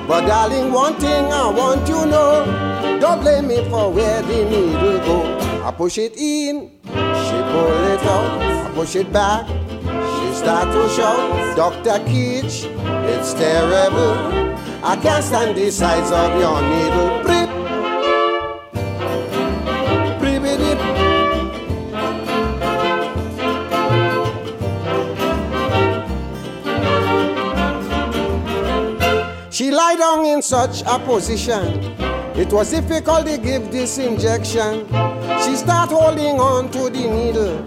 But 0.08 0.26
darling, 0.26 0.72
one 0.72 0.96
thing 0.96 1.26
I 1.32 1.50
want 1.52 1.88
you 1.88 1.96
to 1.96 2.06
know, 2.08 3.00
don't 3.00 3.22
blame 3.22 3.48
me 3.48 3.63
for 3.70 3.91
where 3.91 4.22
the 4.24 4.46
needle 4.50 4.98
go. 5.00 5.63
I 5.63 5.72
push 5.72 6.00
it 6.00 6.18
in, 6.18 6.72
she 6.84 7.38
pull 7.54 7.86
it 7.94 8.02
out. 8.02 8.41
I 8.41 8.72
push 8.74 8.96
it 8.96 9.13
back, 9.13 9.48
she 9.48 10.36
start 10.36 10.74
to 10.74 10.89
shout. 10.89 11.56
Dr. 11.56 12.04
Kitch, 12.06 12.68
it's 13.26 13.34
terrible. 13.34 14.14
I 14.84 14.96
can't 15.02 15.24
stand 15.24 15.58
the 15.58 15.72
size 15.72 16.12
of 16.12 16.40
your 16.40 16.62
needle. 16.62 17.10
Prip, 17.26 17.50
prip-a-dip. 20.20 20.80
She 29.52 29.72
lie 29.72 29.96
down 29.96 30.26
in 30.26 30.44
such 30.44 30.84
a 30.84 31.00
position. 31.00 31.96
It 32.36 32.54
was 32.54 32.70
difficult 32.70 33.26
to 33.26 33.40
give 33.40 33.72
this 33.72 33.98
injection. 33.98 34.86
She 35.44 35.56
start 35.56 35.90
holding 35.90 36.40
on 36.40 36.70
to 36.72 36.92
the 36.92 37.08
needle, 37.10 37.64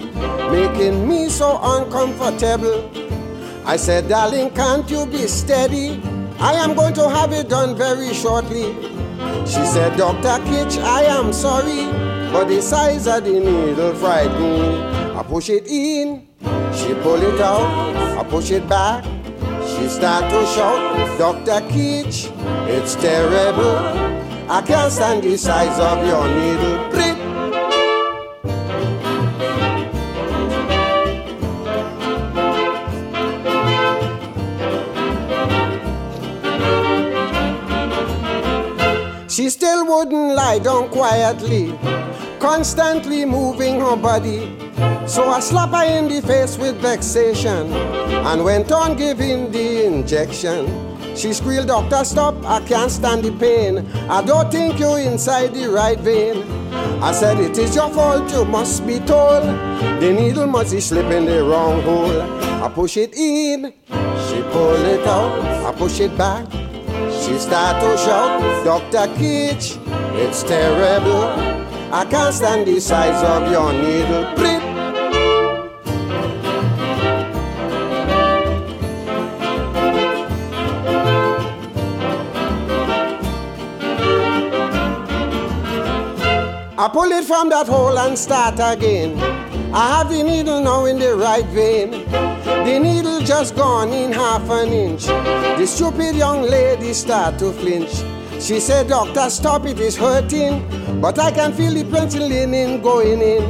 making 0.53 1.09
me 1.09 1.29
so 1.29 1.59
uncomfortable. 1.61 2.98
I 3.69 3.77
said, 3.77 4.09
darling, 4.09 4.49
can't 4.55 4.91
you 4.91 5.05
be 5.05 5.27
steady? 5.27 6.01
I 6.39 6.55
am 6.55 6.75
going 6.75 6.95
to 6.95 7.07
have 7.07 7.35
it 7.35 7.51
done 7.51 7.77
very 7.77 8.15
shortly. 8.15 8.73
She 9.45 9.63
said, 9.67 9.95
Dr. 9.99 10.43
Kitch, 10.47 10.79
I 10.79 11.03
am 11.03 11.35
sorry, 11.35 11.85
but 12.33 12.47
the 12.47 12.63
size 12.63 13.07
of 13.07 13.25
the 13.25 13.33
needle 13.39 13.95
frightened 13.97 14.41
me. 14.41 14.81
I 15.19 15.23
push 15.23 15.51
it 15.51 15.67
in, 15.67 16.27
she 16.73 16.95
pull 17.03 17.21
it 17.21 17.43
out, 17.43 18.17
I 18.19 18.25
push 18.25 18.51
it 18.53 18.67
back. 18.71 19.05
She 19.69 19.87
start 19.89 20.31
to 20.31 20.47
shout, 20.47 21.19
Dr. 21.19 21.61
Kitch, 21.69 22.31
it's 22.73 22.95
terrible. 22.95 23.77
I 24.51 24.63
can't 24.63 24.91
stand 24.91 25.25
the 25.25 25.37
size 25.37 25.79
of 25.79 26.07
your 26.07 26.27
needle. 26.27 27.08
Wouldn't 39.99 40.37
lie 40.37 40.61
down 40.61 40.89
quietly, 40.91 41.77
constantly 42.39 43.25
moving 43.25 43.81
her 43.81 43.97
body. 43.97 44.57
So 45.09 45.29
I 45.29 45.41
slapped 45.41 45.75
her 45.75 45.83
in 45.83 46.07
the 46.07 46.23
face 46.23 46.57
with 46.57 46.77
vexation 46.77 47.73
and 47.73 48.45
went 48.45 48.71
on 48.71 48.95
giving 48.97 49.51
the 49.51 49.87
injection. 49.87 50.63
She 51.17 51.33
squealed, 51.33 51.67
Doctor, 51.67 52.05
stop, 52.05 52.37
I 52.45 52.61
can't 52.65 52.93
stand 52.93 53.25
the 53.25 53.33
pain. 53.33 53.79
I 54.09 54.23
don't 54.23 54.49
think 54.53 54.79
you're 54.79 55.01
inside 55.01 55.53
the 55.53 55.69
right 55.69 55.99
vein. 55.99 56.45
I 57.03 57.11
said, 57.11 57.41
It 57.41 57.59
is 57.59 57.75
your 57.75 57.91
fault, 57.91 58.31
you 58.31 58.45
must 58.45 58.87
be 58.87 59.01
told. 59.01 59.43
The 60.01 60.13
needle 60.17 60.47
must 60.47 60.73
be 60.73 60.81
slipping 60.81 61.25
the 61.25 61.43
wrong 61.43 61.83
hole. 61.83 62.23
I 62.63 62.71
push 62.73 62.97
it 62.97 63.15
in, 63.17 63.73
she 63.89 64.43
pull 64.53 64.85
it 64.95 65.05
out. 65.09 65.43
I 65.67 65.73
push 65.73 65.99
it 65.99 66.17
back, 66.17 66.47
she 67.29 67.39
start 67.39 67.81
to 67.83 67.97
shout, 67.99 68.65
Dr. 68.65 69.07
Kitch, 69.17 69.79
it's 70.15 70.43
terrible. 70.43 71.25
I 71.93 72.07
can't 72.09 72.35
stand 72.35 72.67
the 72.67 72.81
size 72.81 73.23
of 73.23 73.51
your 73.51 73.73
needle. 73.73 74.25
prick. 74.35 74.63
I 86.81 86.89
pull 86.93 87.11
it 87.11 87.25
from 87.25 87.49
that 87.51 87.67
hole 87.67 87.99
and 87.99 88.19
start 88.19 88.55
again. 88.55 89.19
I 89.75 89.99
have 89.99 90.09
the 90.09 90.23
needle 90.23 90.63
now 90.63 90.85
in 90.87 90.99
the 90.99 91.15
right 91.17 91.45
vein. 91.47 92.38
The 92.67 92.79
needle 92.79 93.21
just 93.21 93.57
gone 93.57 93.91
in 93.91 94.13
half 94.13 94.49
an 94.51 94.73
inch. 94.73 95.07
The 95.07 95.67
stupid 95.67 96.17
young 96.17 96.43
lady 96.43 96.93
start 96.93 97.39
to 97.39 97.53
flinch. 97.53 98.03
She 98.41 98.61
said, 98.61 98.89
Doctor, 98.89 99.29
stop 99.31 99.67
it, 99.67 99.81
it's 99.81 99.97
hurting. 99.97 101.01
But 101.01 101.19
I 101.19 101.31
can 101.31 101.53
feel 101.53 101.73
the 101.73 101.85
penicillin 101.85 102.83
going 102.83 103.21
in. 103.21 103.43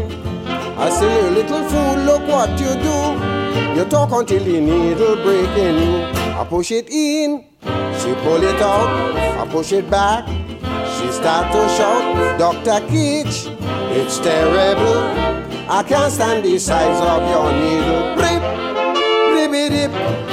I 0.78 0.90
say, 0.90 1.24
you 1.24 1.30
little 1.30 1.68
fool, 1.68 1.96
look 2.04 2.22
what 2.28 2.50
you 2.60 2.74
do. 2.74 3.38
You 3.76 3.84
talk 3.84 4.12
until 4.12 4.44
the 4.44 4.60
needle 4.60 5.16
break 5.16 5.50
in 5.58 5.74
you. 5.76 6.18
I 6.38 6.46
push 6.48 6.70
it 6.70 6.88
in, 6.88 7.44
she 7.62 8.14
pull 8.22 8.42
it 8.42 8.60
out. 8.62 9.16
I 9.40 9.46
push 9.50 9.72
it 9.72 9.90
back, 9.90 10.26
she 10.28 11.10
start 11.12 11.52
to 11.52 11.68
shout, 11.76 12.38
Dr. 12.38 12.86
Kitch, 12.88 13.46
it's 13.90 14.18
terrible. 14.18 15.02
I 15.68 15.82
can't 15.82 16.12
stand 16.12 16.44
the 16.44 16.58
size 16.58 17.00
of 17.00 17.28
your 17.28 17.52
needle. 17.52 18.27
Brip, 19.68 20.27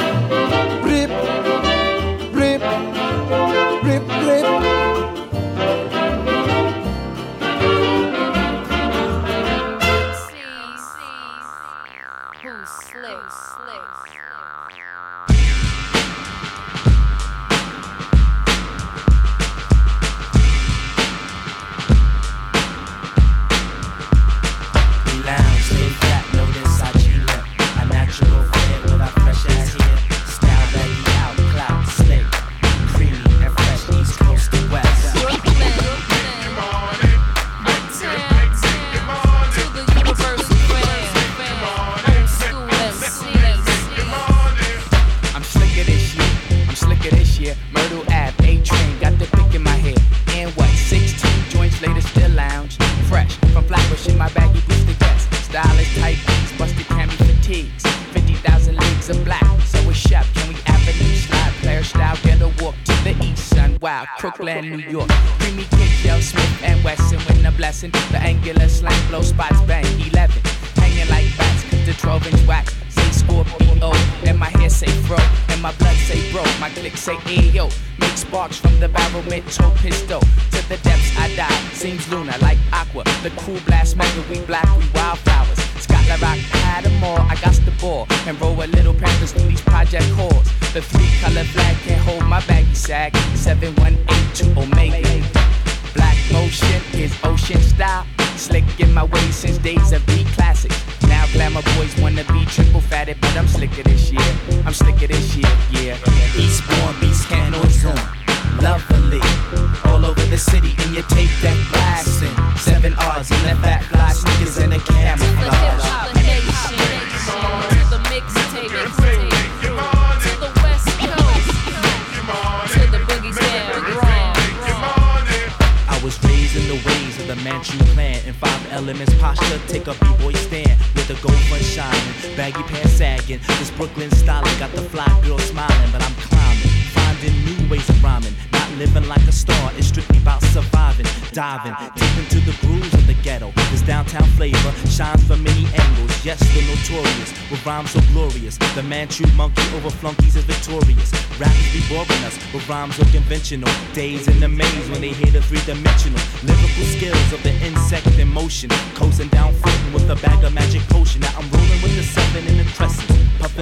flavor 144.52 144.89
shines 144.89 145.24
from 145.26 145.43
many 145.43 145.66
angles. 145.74 146.14
Yes, 146.26 146.39
the 146.54 146.62
notorious 146.70 147.32
with 147.50 147.66
rhymes 147.66 147.91
so 147.91 148.02
glorious. 148.14 148.58
The 148.76 148.84
Manchu 148.84 149.26
monkey 149.36 149.64
over 149.76 149.89
flunkies 149.89 150.36
is 150.36 150.43
victorious. 150.43 151.12
Rappers 151.39 151.70
be 151.74 151.82
boring 151.89 152.24
us 152.26 152.38
with 152.54 152.68
rhymes 152.70 152.96
so 152.96 153.04
conventional. 153.06 153.72
Days 153.93 154.28
in 154.28 154.39
the 154.39 154.48
maze 154.48 154.89
when 154.89 155.02
they 155.02 155.14
hear 155.14 155.32
the 155.32 155.41
three-dimensional 155.41 156.22
lyrical 156.43 156.86
skills 156.96 157.34
of 157.34 157.41
the 157.43 157.54
insect 157.66 158.08
in 158.20 158.28
motion. 158.28 158.70
Coasting 158.93 159.30
down 159.30 159.54
floating 159.54 159.93
with 159.93 160.10
a 160.10 160.16
bag 160.22 160.43
of 160.43 160.54
magic 160.54 160.82
potion. 160.89 161.22
Now 161.22 161.34
I'm 161.38 161.50
rolling 161.50 161.82
with 161.82 161.96
the 161.96 162.04
seven 162.04 162.46
in 162.48 162.58
the 162.58 162.66
crescent, 162.76 163.10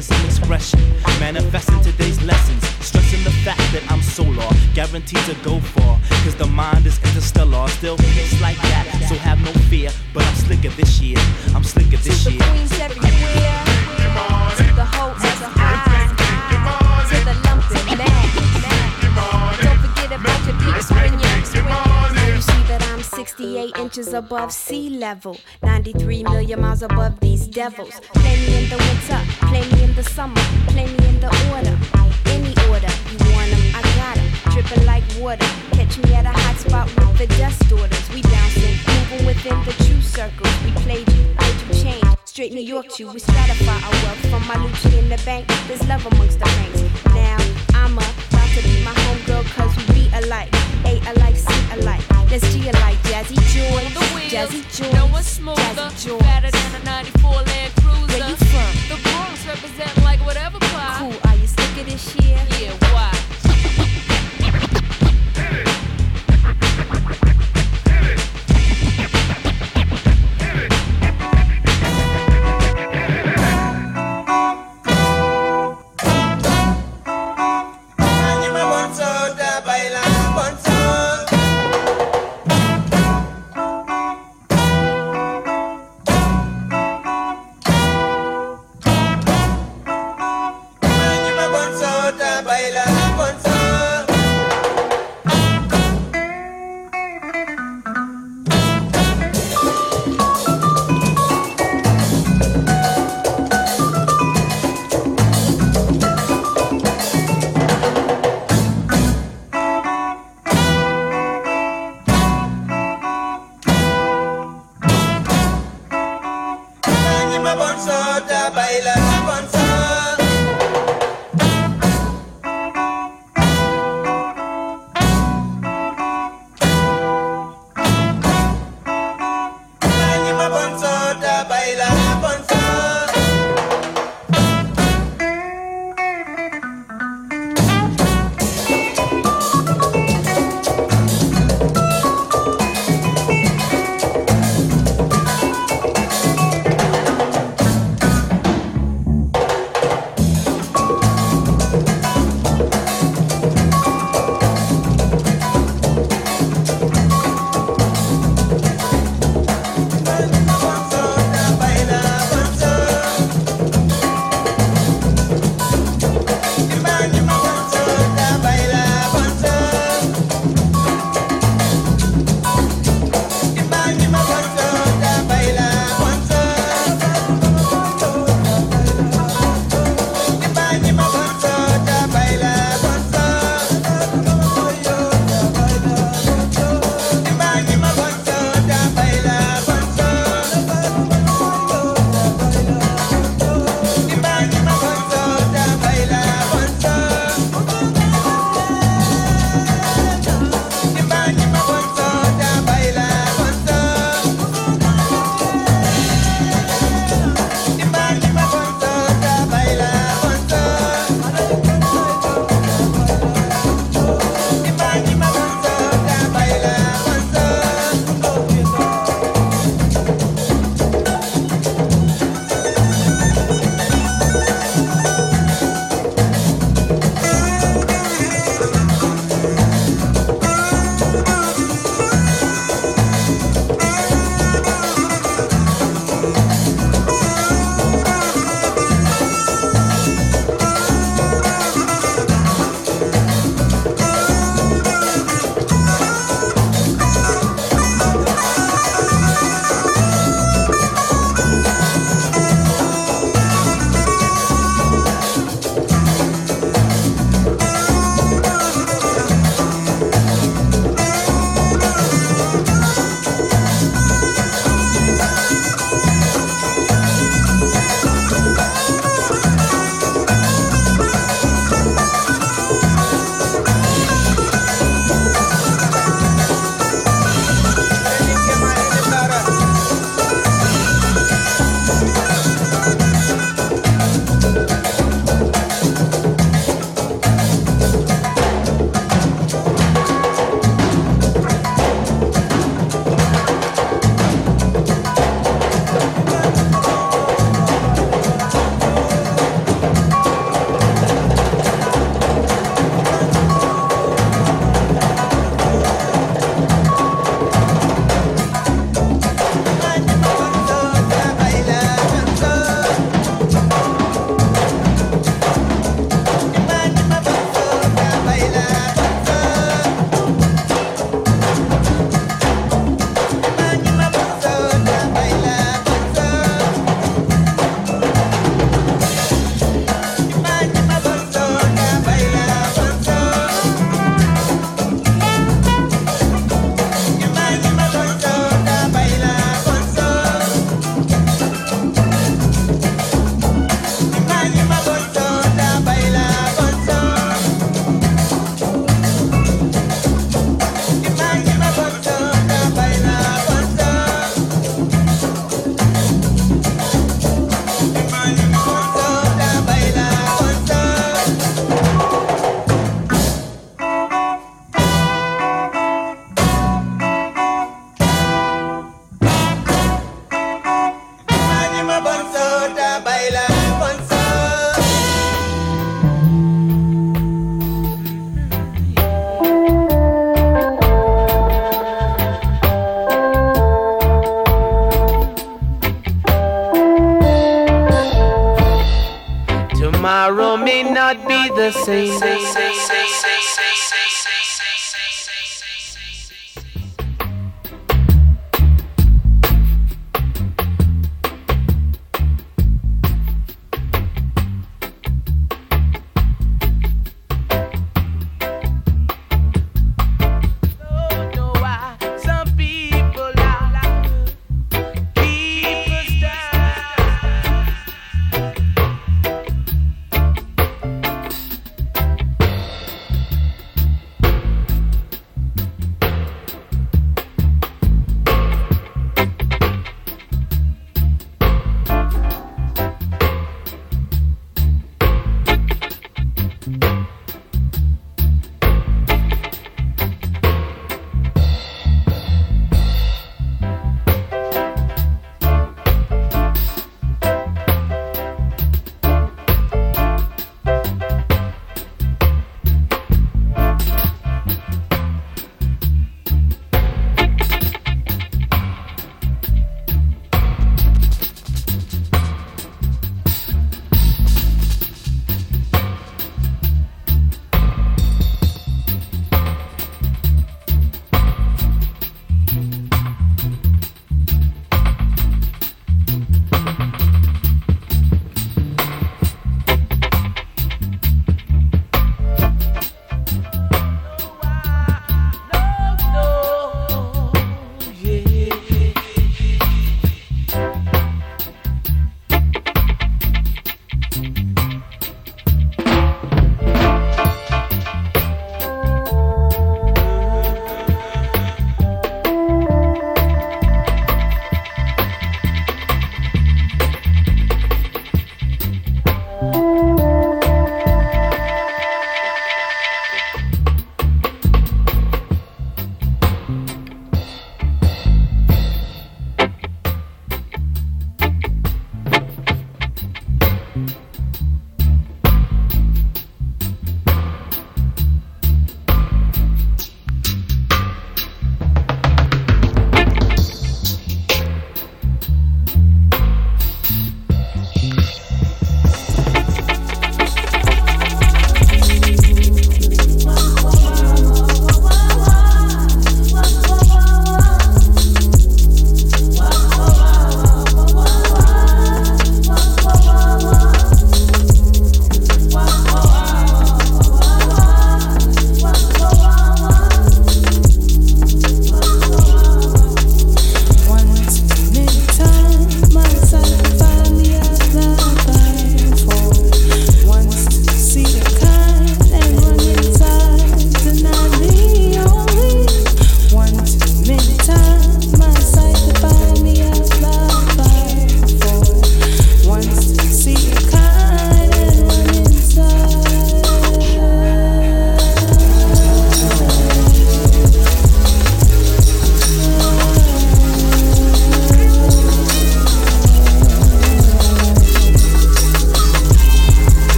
some 0.00 0.24
expression, 0.24 0.80
manifesting 1.18 1.80
today's 1.80 2.22
lessons, 2.22 2.62
stressing 2.84 3.22
the 3.24 3.30
fact 3.44 3.60
that 3.72 3.82
I'm 3.90 4.00
solar, 4.00 4.48
guaranteed 4.74 5.24
to 5.26 5.34
go 5.42 5.58
far. 5.60 5.98
Cause 6.24 6.36
the 6.36 6.46
mind 6.46 6.86
is 6.86 6.98
interstellar, 7.02 7.68
still 7.68 7.96
hits 7.96 8.40
like 8.40 8.56
that. 8.58 8.86
So 9.08 9.16
have 9.16 9.40
no 9.42 9.52
fear, 9.68 9.90
but 10.14 10.24
I'm 10.24 10.34
slicker 10.34 10.70
this 10.70 11.00
year. 11.00 11.18
I'm 11.54 11.64
slicker 11.64 11.96
this 11.96 12.26
year. 12.28 12.40
Queens 12.40 12.78
everywhere. 12.78 13.64
To 14.56 14.74
the 14.74 14.84
whole 14.84 15.14
68 23.22 23.78
inches 23.78 24.14
above 24.14 24.50
sea 24.52 24.90
level. 24.90 25.36
93 25.62 26.24
million 26.24 26.60
miles 26.60 26.82
above 26.82 27.20
these 27.20 27.46
devils. 27.46 28.00
Play 28.14 28.36
me 28.44 28.64
in 28.64 28.68
the 28.68 28.76
winter, 28.76 29.20
play 29.46 29.62
me 29.70 29.84
in 29.84 29.94
the 29.94 30.02
summer, 30.02 30.42
play 30.66 30.86
me 30.86 31.06
in 31.06 31.20
the 31.20 31.30
order. 31.54 31.78
Any 32.34 32.52
order, 32.68 32.92
you 33.12 33.18
want 33.32 33.52
'em, 33.54 33.62
I 33.78 33.82
got 33.94 34.16
'em. 34.18 34.28
Dripping 34.52 34.84
like 34.86 35.04
water. 35.20 35.46
Catch 35.70 35.98
me 35.98 36.14
at 36.14 36.26
a 36.26 36.34
hot 36.42 36.56
spot 36.58 36.86
with 36.96 37.18
the 37.18 37.28
dust 37.38 37.70
orders. 37.70 38.06
We 38.12 38.22
bouncing, 38.22 38.76
moving 38.90 39.24
within 39.24 39.58
the 39.66 39.74
true 39.84 40.02
circles. 40.02 40.54
We 40.64 40.72
played 40.82 41.08
you, 41.14 41.24
made 41.42 41.58
you 41.62 41.68
change. 41.84 42.04
Straight 42.24 42.52
New 42.52 42.66
York 42.74 42.88
to 42.96 43.04
we 43.12 43.20
stratify 43.20 43.78
our 43.86 43.96
wealth 44.02 44.22
from 44.30 44.42
my 44.48 44.56
Lucci 44.64 44.98
in 44.98 45.08
the 45.08 45.20
bank. 45.24 45.46
There's 45.68 45.86
love 45.86 46.04
amongst 46.10 46.40
the 46.40 46.46
ranks. 46.58 46.80
Now 47.14 47.38
I'm 47.72 47.96
a 47.98 48.06
to 48.54 48.62
be 48.68 48.84
my 48.84 48.92
homegirl 48.92 49.44
cause 49.56 49.74
we 49.76 49.84
be 49.94 50.10
alike. 50.14 50.52
A 50.84 51.00
alike, 51.10 51.36
C 51.36 51.52
alike. 51.72 52.04
Let's 52.30 52.52
G 52.52 52.68
alike. 52.68 52.98
Jazzy 53.08 53.36
Joy. 53.54 53.84
the 53.96 54.04
wheel. 54.12 54.28
Jazzy 54.28 54.60
Joy. 54.76 54.92
No 54.92 55.06
one's 55.06 55.26
smoother, 55.26 55.62
Jazzy 55.62 56.08
Joy. 56.08 56.18
fatter 56.18 56.50
than 56.50 56.80
a 56.80 56.84
94 56.84 57.30
Land 57.30 57.72
Cruiser. 57.80 58.18
Where 58.18 58.28
you 58.28 58.36
from? 58.36 58.72
The 58.90 58.98
Bronx 59.02 59.46
represent 59.46 59.96
like 60.04 60.20
whatever 60.26 60.58
pie. 60.58 60.96
Cool. 60.98 61.30
Are 61.30 61.36
you 61.36 61.46
sick 61.46 61.80
of 61.80 61.86
this 61.86 62.14
year? 62.16 62.38
Yeah, 62.60 62.72
why? 62.92 63.10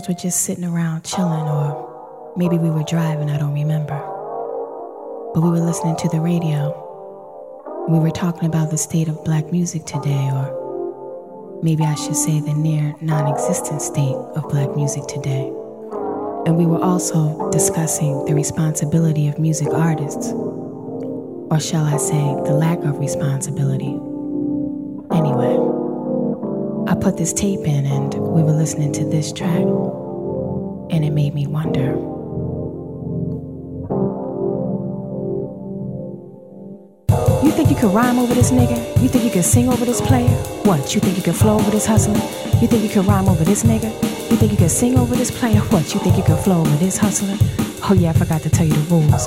Girls 0.00 0.08
were 0.08 0.22
just 0.22 0.42
sitting 0.42 0.64
around 0.64 1.04
chilling, 1.04 1.46
or 1.46 2.32
maybe 2.36 2.56
we 2.56 2.70
were 2.70 2.84
driving, 2.84 3.30
I 3.30 3.38
don't 3.38 3.52
remember. 3.52 3.98
But 5.34 5.42
we 5.42 5.50
were 5.50 5.60
listening 5.60 5.96
to 5.96 6.08
the 6.08 6.20
radio. 6.20 7.86
We 7.88 7.98
were 7.98 8.10
talking 8.10 8.46
about 8.46 8.70
the 8.70 8.78
state 8.78 9.08
of 9.08 9.22
black 9.24 9.52
music 9.52 9.84
today, 9.84 10.30
or 10.32 11.60
maybe 11.62 11.84
I 11.84 11.94
should 11.96 12.16
say 12.16 12.40
the 12.40 12.54
near 12.54 12.94
non 13.02 13.30
existent 13.30 13.82
state 13.82 14.14
of 14.36 14.48
black 14.48 14.74
music 14.74 15.06
today. 15.06 15.48
And 16.46 16.56
we 16.56 16.64
were 16.64 16.82
also 16.82 17.50
discussing 17.50 18.24
the 18.24 18.34
responsibility 18.34 19.28
of 19.28 19.38
music 19.38 19.68
artists, 19.68 20.32
or 20.32 21.60
shall 21.60 21.84
I 21.84 21.98
say, 21.98 22.24
the 22.46 22.54
lack 22.54 22.78
of 22.84 22.98
responsibility. 22.98 23.98
Anyway, 25.12 25.69
I 26.86 26.94
put 27.00 27.16
this 27.16 27.32
tape 27.32 27.60
in 27.60 27.86
and 27.86 28.14
we 28.14 28.42
were 28.42 28.52
listening 28.52 28.92
to 28.92 29.04
this 29.04 29.32
track, 29.32 29.50
and 29.50 31.04
it 31.04 31.10
made 31.10 31.34
me 31.34 31.46
wonder. 31.46 31.96
You 37.44 37.52
think 37.52 37.70
you 37.70 37.76
could 37.76 37.94
rhyme 37.94 38.18
over 38.18 38.34
this 38.34 38.50
nigga? 38.50 38.78
You 39.02 39.08
think 39.08 39.24
you 39.24 39.30
could 39.30 39.44
sing 39.44 39.68
over 39.68 39.84
this 39.84 40.00
player? 40.00 40.28
What? 40.64 40.94
You 40.94 41.00
think 41.00 41.16
you 41.16 41.22
could 41.22 41.36
flow 41.36 41.54
over 41.56 41.70
this 41.70 41.86
hustler? 41.86 42.20
You 42.60 42.66
think 42.66 42.82
you 42.82 42.88
could 42.88 43.06
rhyme 43.06 43.28
over 43.28 43.44
this 43.44 43.64
nigga? 43.64 43.90
You 44.30 44.36
think 44.36 44.52
you 44.52 44.58
could 44.58 44.70
sing 44.70 44.98
over 44.98 45.14
this 45.14 45.30
player? 45.30 45.60
What? 45.60 45.92
You 45.94 46.00
think 46.00 46.16
you 46.16 46.22
could 46.22 46.38
flow 46.38 46.60
over 46.60 46.76
this 46.76 46.96
hustler? 46.96 47.36
Oh 47.88 47.94
yeah, 47.98 48.10
I 48.10 48.12
forgot 48.12 48.42
to 48.42 48.50
tell 48.50 48.66
you 48.66 48.74
the 48.74 48.94
rules. 48.94 49.26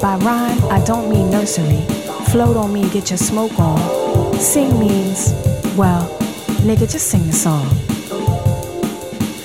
By 0.00 0.16
rhyme, 0.16 0.62
I 0.70 0.82
don't 0.84 1.08
mean 1.10 1.30
nursery. 1.30 1.82
Flow 2.30 2.54
don't 2.54 2.72
mean 2.72 2.88
get 2.90 3.10
your 3.10 3.18
smoke 3.18 3.58
on. 3.58 4.34
Sing 4.38 4.78
means, 4.78 5.32
well, 5.76 6.17
nigga, 6.58 6.90
just 6.90 7.08
sing 7.08 7.26
the 7.26 7.32
song. 7.32 7.66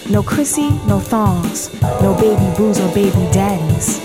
No 0.09 0.21
Chrissy, 0.21 0.69
no 0.87 0.99
thongs, 0.99 1.73
no 2.01 2.15
baby 2.15 2.57
boos 2.57 2.79
or 2.79 2.93
baby 2.93 3.27
daddies. 3.31 3.99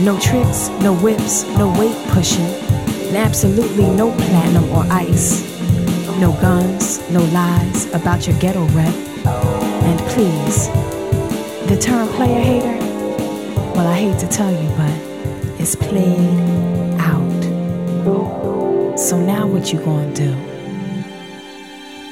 No 0.00 0.18
tricks, 0.18 0.68
no 0.80 0.94
whips, 0.94 1.44
no 1.56 1.68
weight 1.78 1.96
pushing, 2.08 2.44
and 3.08 3.16
absolutely 3.16 3.88
no 3.90 4.10
platinum 4.12 4.68
or 4.70 4.84
ice. 4.90 5.42
No 6.20 6.32
guns, 6.40 7.00
no 7.10 7.20
lies 7.26 7.86
about 7.94 8.26
your 8.26 8.38
ghetto 8.38 8.64
rep. 8.68 8.94
And 9.24 9.98
please, 10.10 10.68
the 11.68 11.78
term 11.80 12.08
player 12.08 12.40
hater, 12.40 12.76
well, 13.74 13.86
I 13.86 13.96
hate 13.96 14.18
to 14.20 14.28
tell 14.28 14.50
you, 14.50 14.68
but 14.76 15.60
it's 15.60 15.74
played 15.74 16.40
out. 17.00 17.26
So 18.98 19.20
now 19.20 19.46
what 19.46 19.72
you 19.72 19.78
gonna 19.80 20.12
do? 20.14 20.55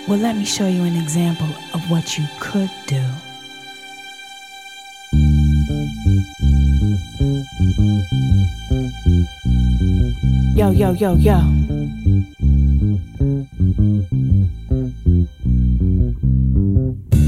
Well, 0.07 0.19
let 0.19 0.37
me 0.37 0.45
show 0.45 0.67
you 0.67 0.85
an 0.85 0.97
example 0.97 1.47
of 1.73 1.91
what 1.91 2.19
you 2.19 2.27
could 2.39 2.71
do. 2.87 3.03
Yo, 10.55 10.71
yo, 10.71 10.93
yo, 10.93 11.17
yo. 11.17 11.41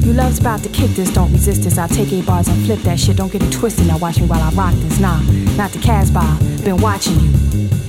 You 0.05 0.13
love's 0.13 0.39
about 0.39 0.63
to 0.63 0.69
kick 0.69 0.91
this, 0.91 1.11
don't 1.15 1.33
resist 1.33 1.63
this. 1.63 1.79
I'll 1.79 1.89
take 1.89 2.13
eight 2.13 2.27
bars 2.27 2.47
and 2.49 2.67
flip 2.67 2.81
that 2.81 3.01
shit. 3.01 3.17
Don't 3.17 3.33
get 3.33 3.43
it 3.43 3.53
twisted. 3.53 3.87
Now 3.87 3.97
watch 3.97 4.21
me 4.21 4.27
while 4.27 4.43
I 4.43 4.51
rock 4.51 4.75
this. 4.75 5.01
Nah, 5.01 5.21
not 5.57 5.73
the 5.73 5.79
Casbah. 5.79 6.39
Been 6.63 6.77
watching 6.77 7.19
you. 7.21 7.46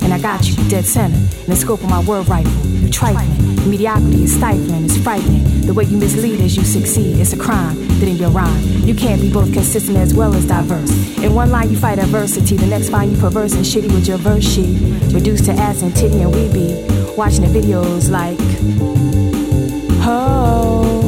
And 0.08 0.14
I 0.14 0.20
got 0.20 0.47
you, 0.47 0.55
dead 0.70 0.86
center. 0.86 1.18
In 1.18 1.47
the 1.47 1.55
scope 1.58 1.84
of 1.84 1.89
my 1.89 1.99
word 1.99 2.30
rifle. 2.30 2.66
You 2.66 2.89
trifling. 2.89 3.70
Mediocrity 3.70 4.24
is 4.24 4.34
stifling, 4.34 4.86
it's 4.86 4.95
frightening. 4.95 5.43
The 5.68 5.74
way 5.74 5.84
you 5.84 5.97
mislead 5.97 6.39
as 6.39 6.55
you 6.55 6.64
succeed, 6.64 7.20
it's 7.20 7.34
a 7.34 7.38
crime 7.38 7.76
that 7.99 8.08
in 8.08 8.16
your 8.16 8.30
rhyme. 8.30 8.64
You 8.88 8.95
can't 8.95 9.20
be 9.20 9.30
both 9.30 9.51
consistent 9.51 9.97
as 9.97 10.14
well 10.14 10.34
as 10.34 10.45
diverse. 10.47 10.91
In 11.18 11.36
one 11.36 11.51
line 11.51 11.72
you 11.72 11.76
fight 11.76 11.99
adversity, 11.99 12.55
the 12.55 12.68
next 12.68 12.89
line 12.89 13.12
you 13.12 13.18
perverse 13.18 13.53
and 13.55 13.66
shitty 13.66 13.93
with 13.93 14.08
your 14.08 14.18
verse 14.18 14.45
sheet. 14.45 14.80
Reduced 15.14 15.43
to 15.47 15.51
ass 15.51 15.82
and 15.82 15.93
titty 15.93 16.22
and 16.22 16.34
we 16.34 16.47
be 16.53 16.74
watching 17.18 17.41
the 17.41 17.60
videos 17.60 18.10
like, 18.10 18.39
oh. 20.08 21.01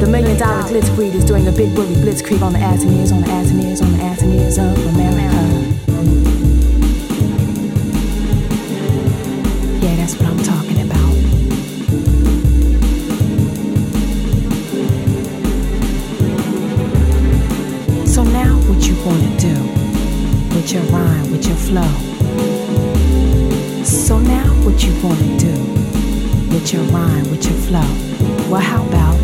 The 0.00 0.06
million 0.06 0.38
dollar 0.38 0.62
glitz 0.62 0.88
breed 0.94 1.14
is 1.14 1.26
doing 1.26 1.46
a 1.48 1.52
big 1.52 1.74
bully 1.74 1.96
blitzkrieg 1.96 2.40
on 2.40 2.54
the 2.54 2.60
ass 2.60 2.82
and 2.82 2.94
ears, 2.94 3.12
on 3.12 3.20
the 3.20 3.28
ass 3.28 3.50
and 3.50 3.62
ears, 3.62 3.82
on 3.82 3.92
the 3.92 4.02
ass 4.02 4.22
and 4.22 4.32
ears 4.32 4.56
of 4.56 4.86
America. 4.86 5.39
That's 10.10 10.22
what 10.22 10.30
I'm 10.30 10.42
talking 10.42 10.80
about. 10.82 11.14
So 18.08 18.24
now 18.24 18.56
what 18.68 18.86
you 18.86 18.94
gonna 19.04 19.38
do 19.38 19.54
with 20.54 20.72
your 20.72 20.82
rhyme, 20.84 21.30
with 21.30 21.46
your 21.46 21.56
flow? 21.56 21.92
So 23.84 24.18
now 24.18 24.46
what 24.64 24.82
you 24.82 24.92
gonna 25.00 25.38
do 25.38 25.54
with 26.52 26.72
your 26.72 26.82
rhyme, 26.84 27.30
with 27.30 27.44
your 27.44 27.58
flow? 27.68 28.50
Well, 28.50 28.60
how 28.60 28.84
about 28.86 29.18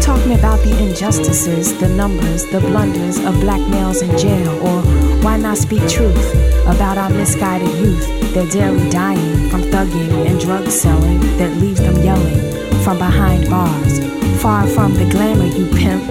talking 0.00 0.32
about 0.32 0.60
the 0.60 0.76
injustices, 0.82 1.78
the 1.78 1.88
numbers, 1.88 2.46
the 2.46 2.60
blunders 2.60 3.18
of 3.18 3.38
black 3.40 3.60
males 3.68 4.02
in 4.02 4.16
jail? 4.16 4.50
Or 4.66 5.09
why 5.22 5.36
not 5.36 5.58
speak 5.58 5.86
truth 5.88 6.34
about 6.66 6.96
our 6.96 7.10
misguided 7.10 7.68
youth? 7.76 8.06
They're 8.32 8.46
daily 8.48 8.88
dying 8.90 9.50
from 9.50 9.62
thugging 9.62 10.26
and 10.26 10.40
drug 10.40 10.68
selling 10.68 11.20
that 11.36 11.56
leaves 11.58 11.80
them 11.80 11.96
yelling 12.02 12.40
from 12.82 12.98
behind 12.98 13.50
bars. 13.50 13.98
Far 14.40 14.66
from 14.66 14.94
the 14.94 15.08
glamour 15.10 15.44
you 15.44 15.66
pimp, 15.76 16.08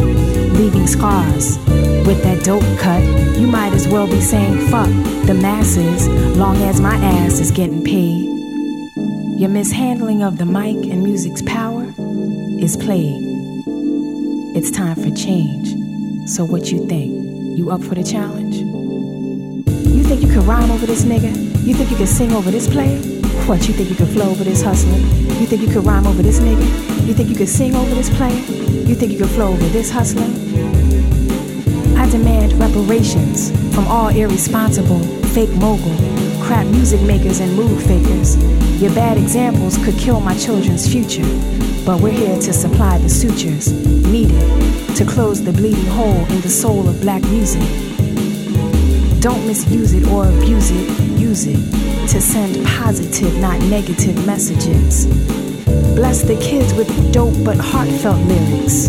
leaving 0.57 0.85
scars. 0.85 1.57
With 2.05 2.21
that 2.23 2.43
dope 2.43 2.63
cut, 2.77 3.01
you 3.39 3.47
might 3.47 3.73
as 3.73 3.87
well 3.87 4.05
be 4.07 4.21
saying 4.21 4.67
fuck 4.67 4.89
the 5.25 5.33
masses, 5.33 6.07
long 6.37 6.57
as 6.57 6.79
my 6.79 6.95
ass 6.95 7.39
is 7.39 7.51
getting 7.51 7.83
paid. 7.83 8.25
Your 9.39 9.49
mishandling 9.49 10.21
of 10.21 10.37
the 10.37 10.45
mic 10.45 10.75
and 10.91 11.01
music's 11.01 11.41
power 11.41 11.91
is 12.59 12.77
played. 12.77 13.23
It's 14.55 14.69
time 14.69 14.95
for 14.95 15.09
change. 15.15 16.29
So 16.29 16.43
what 16.43 16.71
you 16.71 16.85
think? 16.87 17.57
You 17.57 17.71
up 17.71 17.81
for 17.81 17.95
the 17.95 18.03
challenge? 18.03 18.48
You 20.09 20.15
think 20.15 20.27
you 20.27 20.39
could 20.39 20.47
rhyme 20.47 20.71
over 20.71 20.87
this 20.87 21.05
nigga? 21.05 21.31
You 21.63 21.75
think 21.75 21.91
you 21.91 21.95
could 21.95 22.07
sing 22.07 22.31
over 22.31 22.49
this 22.49 22.67
player? 22.67 22.97
What, 23.45 23.67
you 23.67 23.75
think 23.75 23.91
you 23.91 23.95
could 23.95 24.07
flow 24.07 24.31
over 24.31 24.43
this 24.43 24.63
hustler? 24.63 24.97
You 24.97 25.45
think 25.45 25.61
you 25.61 25.67
could 25.67 25.85
rhyme 25.85 26.07
over 26.07 26.23
this 26.23 26.39
nigga? 26.39 26.65
You 27.05 27.13
think 27.13 27.29
you 27.29 27.35
could 27.35 27.47
sing 27.47 27.75
over 27.75 27.93
this 27.93 28.09
player? 28.17 28.33
You 28.33 28.95
think 28.95 29.11
you 29.11 29.19
could 29.19 29.29
flow 29.29 29.49
over 29.49 29.67
this 29.67 29.91
hustler? 29.91 30.23
I 31.95 32.09
demand 32.09 32.53
reparations 32.53 33.51
from 33.75 33.87
all 33.87 34.07
irresponsible, 34.07 35.03
fake 35.27 35.51
mogul, 35.51 35.95
crap 36.41 36.65
music 36.65 37.01
makers 37.01 37.39
and 37.39 37.55
mood 37.55 37.79
fakers. 37.83 38.35
Your 38.81 38.91
bad 38.95 39.15
examples 39.15 39.77
could 39.85 39.99
kill 39.99 40.21
my 40.21 40.35
children's 40.39 40.91
future, 40.91 41.29
but 41.85 42.01
we're 42.01 42.09
here 42.09 42.41
to 42.41 42.51
supply 42.51 42.97
the 42.97 43.09
sutures 43.09 43.71
needed 44.07 44.41
to 44.95 45.05
close 45.05 45.43
the 45.43 45.53
bleeding 45.53 45.85
hole 45.85 46.25
in 46.31 46.41
the 46.41 46.49
soul 46.49 46.89
of 46.89 46.99
black 46.99 47.21
music. 47.25 47.88
Don't 49.21 49.45
misuse 49.45 49.93
it 49.93 50.07
or 50.07 50.27
abuse 50.29 50.71
it, 50.71 51.19
use 51.19 51.45
it 51.45 51.57
to 52.07 52.21
send 52.21 52.65
positive, 52.65 53.37
not 53.39 53.59
negative 53.63 54.25
messages. 54.25 55.07
Bless 55.93 56.21
the 56.21 56.39
kids 56.41 56.73
with 56.73 56.87
dope 57.11 57.35
but 57.43 57.57
heartfelt 57.57 58.25
lyrics. 58.25 58.87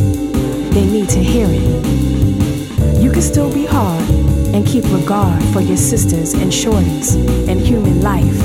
They 0.72 0.87
need 0.87 1.09
to 1.09 1.18
hear 1.18 1.49
it. 1.51 3.03
You 3.03 3.11
can 3.11 3.22
still 3.22 3.53
be 3.53 3.66
hard 3.66 4.09
and 4.55 4.64
keep 4.64 4.85
regard 4.93 5.43
for 5.47 5.62
your 5.62 5.76
sisters 5.76 6.35
and 6.35 6.53
shorties 6.53 7.16
and 7.49 7.61
human 7.61 8.01
life. 8.01 8.37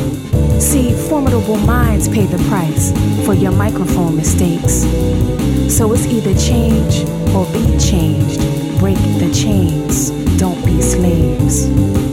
See, 0.59 0.91
formidable 1.07 1.57
minds 1.57 2.07
pay 2.07 2.25
the 2.25 2.43
price 2.49 2.93
for 3.27 3.35
your 3.35 3.51
microphone 3.51 4.15
mistakes. 4.15 4.81
So 5.71 5.93
it's 5.93 6.07
either 6.07 6.33
change 6.33 7.07
or 7.35 7.45
be 7.53 7.77
changed. 7.77 8.39
Break 8.79 8.97
the 9.19 9.31
chains, 9.31 10.09
slaves. 10.81 12.04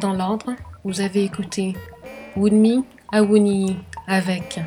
Dans 0.00 0.14
l'ordre, 0.14 0.56
vous 0.84 1.00
avez 1.00 1.22
écouté 1.22 1.74
Wunmi 2.36 2.84
Awuni 3.12 3.76
avec 4.08 4.58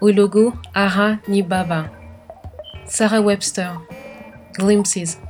Ologo 0.00 0.52
Ara 0.74 1.18
Nibaba, 1.28 1.86
Sarah 2.86 3.20
Webster, 3.20 3.80
Glimpses, 4.58 5.20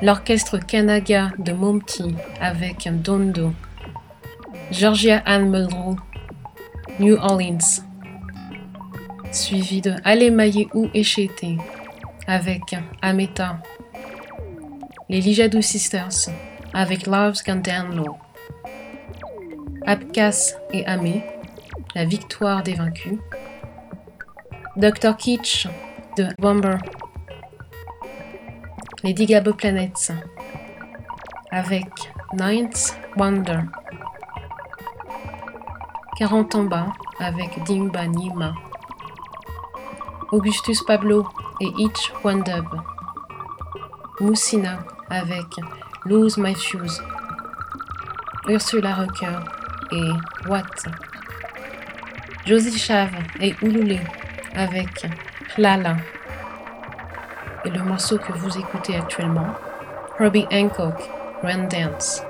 l'orchestre 0.00 0.58
Kanaga 0.58 1.32
de 1.38 1.52
Momti 1.52 2.14
avec 2.40 2.88
Dondo, 3.02 3.52
Georgia 4.70 5.22
Anne 5.26 5.50
Mulrow, 5.50 5.96
New 6.98 7.16
Orleans 7.16 7.89
suivi 9.32 9.80
de 9.80 9.94
Alemaye 10.04 10.68
ou 10.74 10.88
Echete 10.94 11.56
avec 12.26 12.76
Ameta, 13.02 13.62
les 15.08 15.20
Lijadou 15.20 15.62
Sisters 15.62 16.30
avec 16.72 17.06
Love's 17.06 17.42
Gone 17.44 17.62
Down 17.62 18.04
Abkas 19.86 20.54
et 20.72 20.86
Amé, 20.86 21.24
La 21.94 22.04
victoire 22.04 22.62
des 22.62 22.74
vaincus, 22.74 23.18
Dr. 24.76 25.16
Kitsch 25.16 25.66
de 26.16 26.28
Bomber, 26.38 26.76
les 29.02 29.12
Digabo 29.12 29.52
Planets 29.54 30.12
avec 31.50 31.88
Ninth 32.32 32.96
Wonder, 33.16 33.62
40 36.18 36.54
en 36.54 36.68
avec 37.18 37.64
Dimba 37.64 38.06
Nima, 38.06 38.54
Augustus 40.32 40.82
Pablo 40.84 41.26
et 41.60 41.72
Itch 41.78 42.12
One 42.22 42.42
Dub, 42.44 42.66
Moussina 44.20 44.78
avec 45.08 45.46
Lose 46.04 46.38
My 46.38 46.54
Shoes, 46.54 47.02
Ursula 48.48 48.94
Rucker 48.94 49.40
et 49.90 50.10
What, 50.48 50.62
Josie 52.46 52.78
Chave 52.78 53.10
et 53.40 53.54
Ouloulé 53.62 54.00
avec 54.54 55.06
Lala, 55.58 55.96
et 57.64 57.70
le 57.70 57.82
morceau 57.82 58.18
que 58.18 58.32
vous 58.32 58.56
écoutez 58.56 58.96
actuellement, 58.96 59.54
Herbie 60.20 60.46
Hancock, 60.52 61.10
Run 61.42 61.64
Dance. 61.64 62.22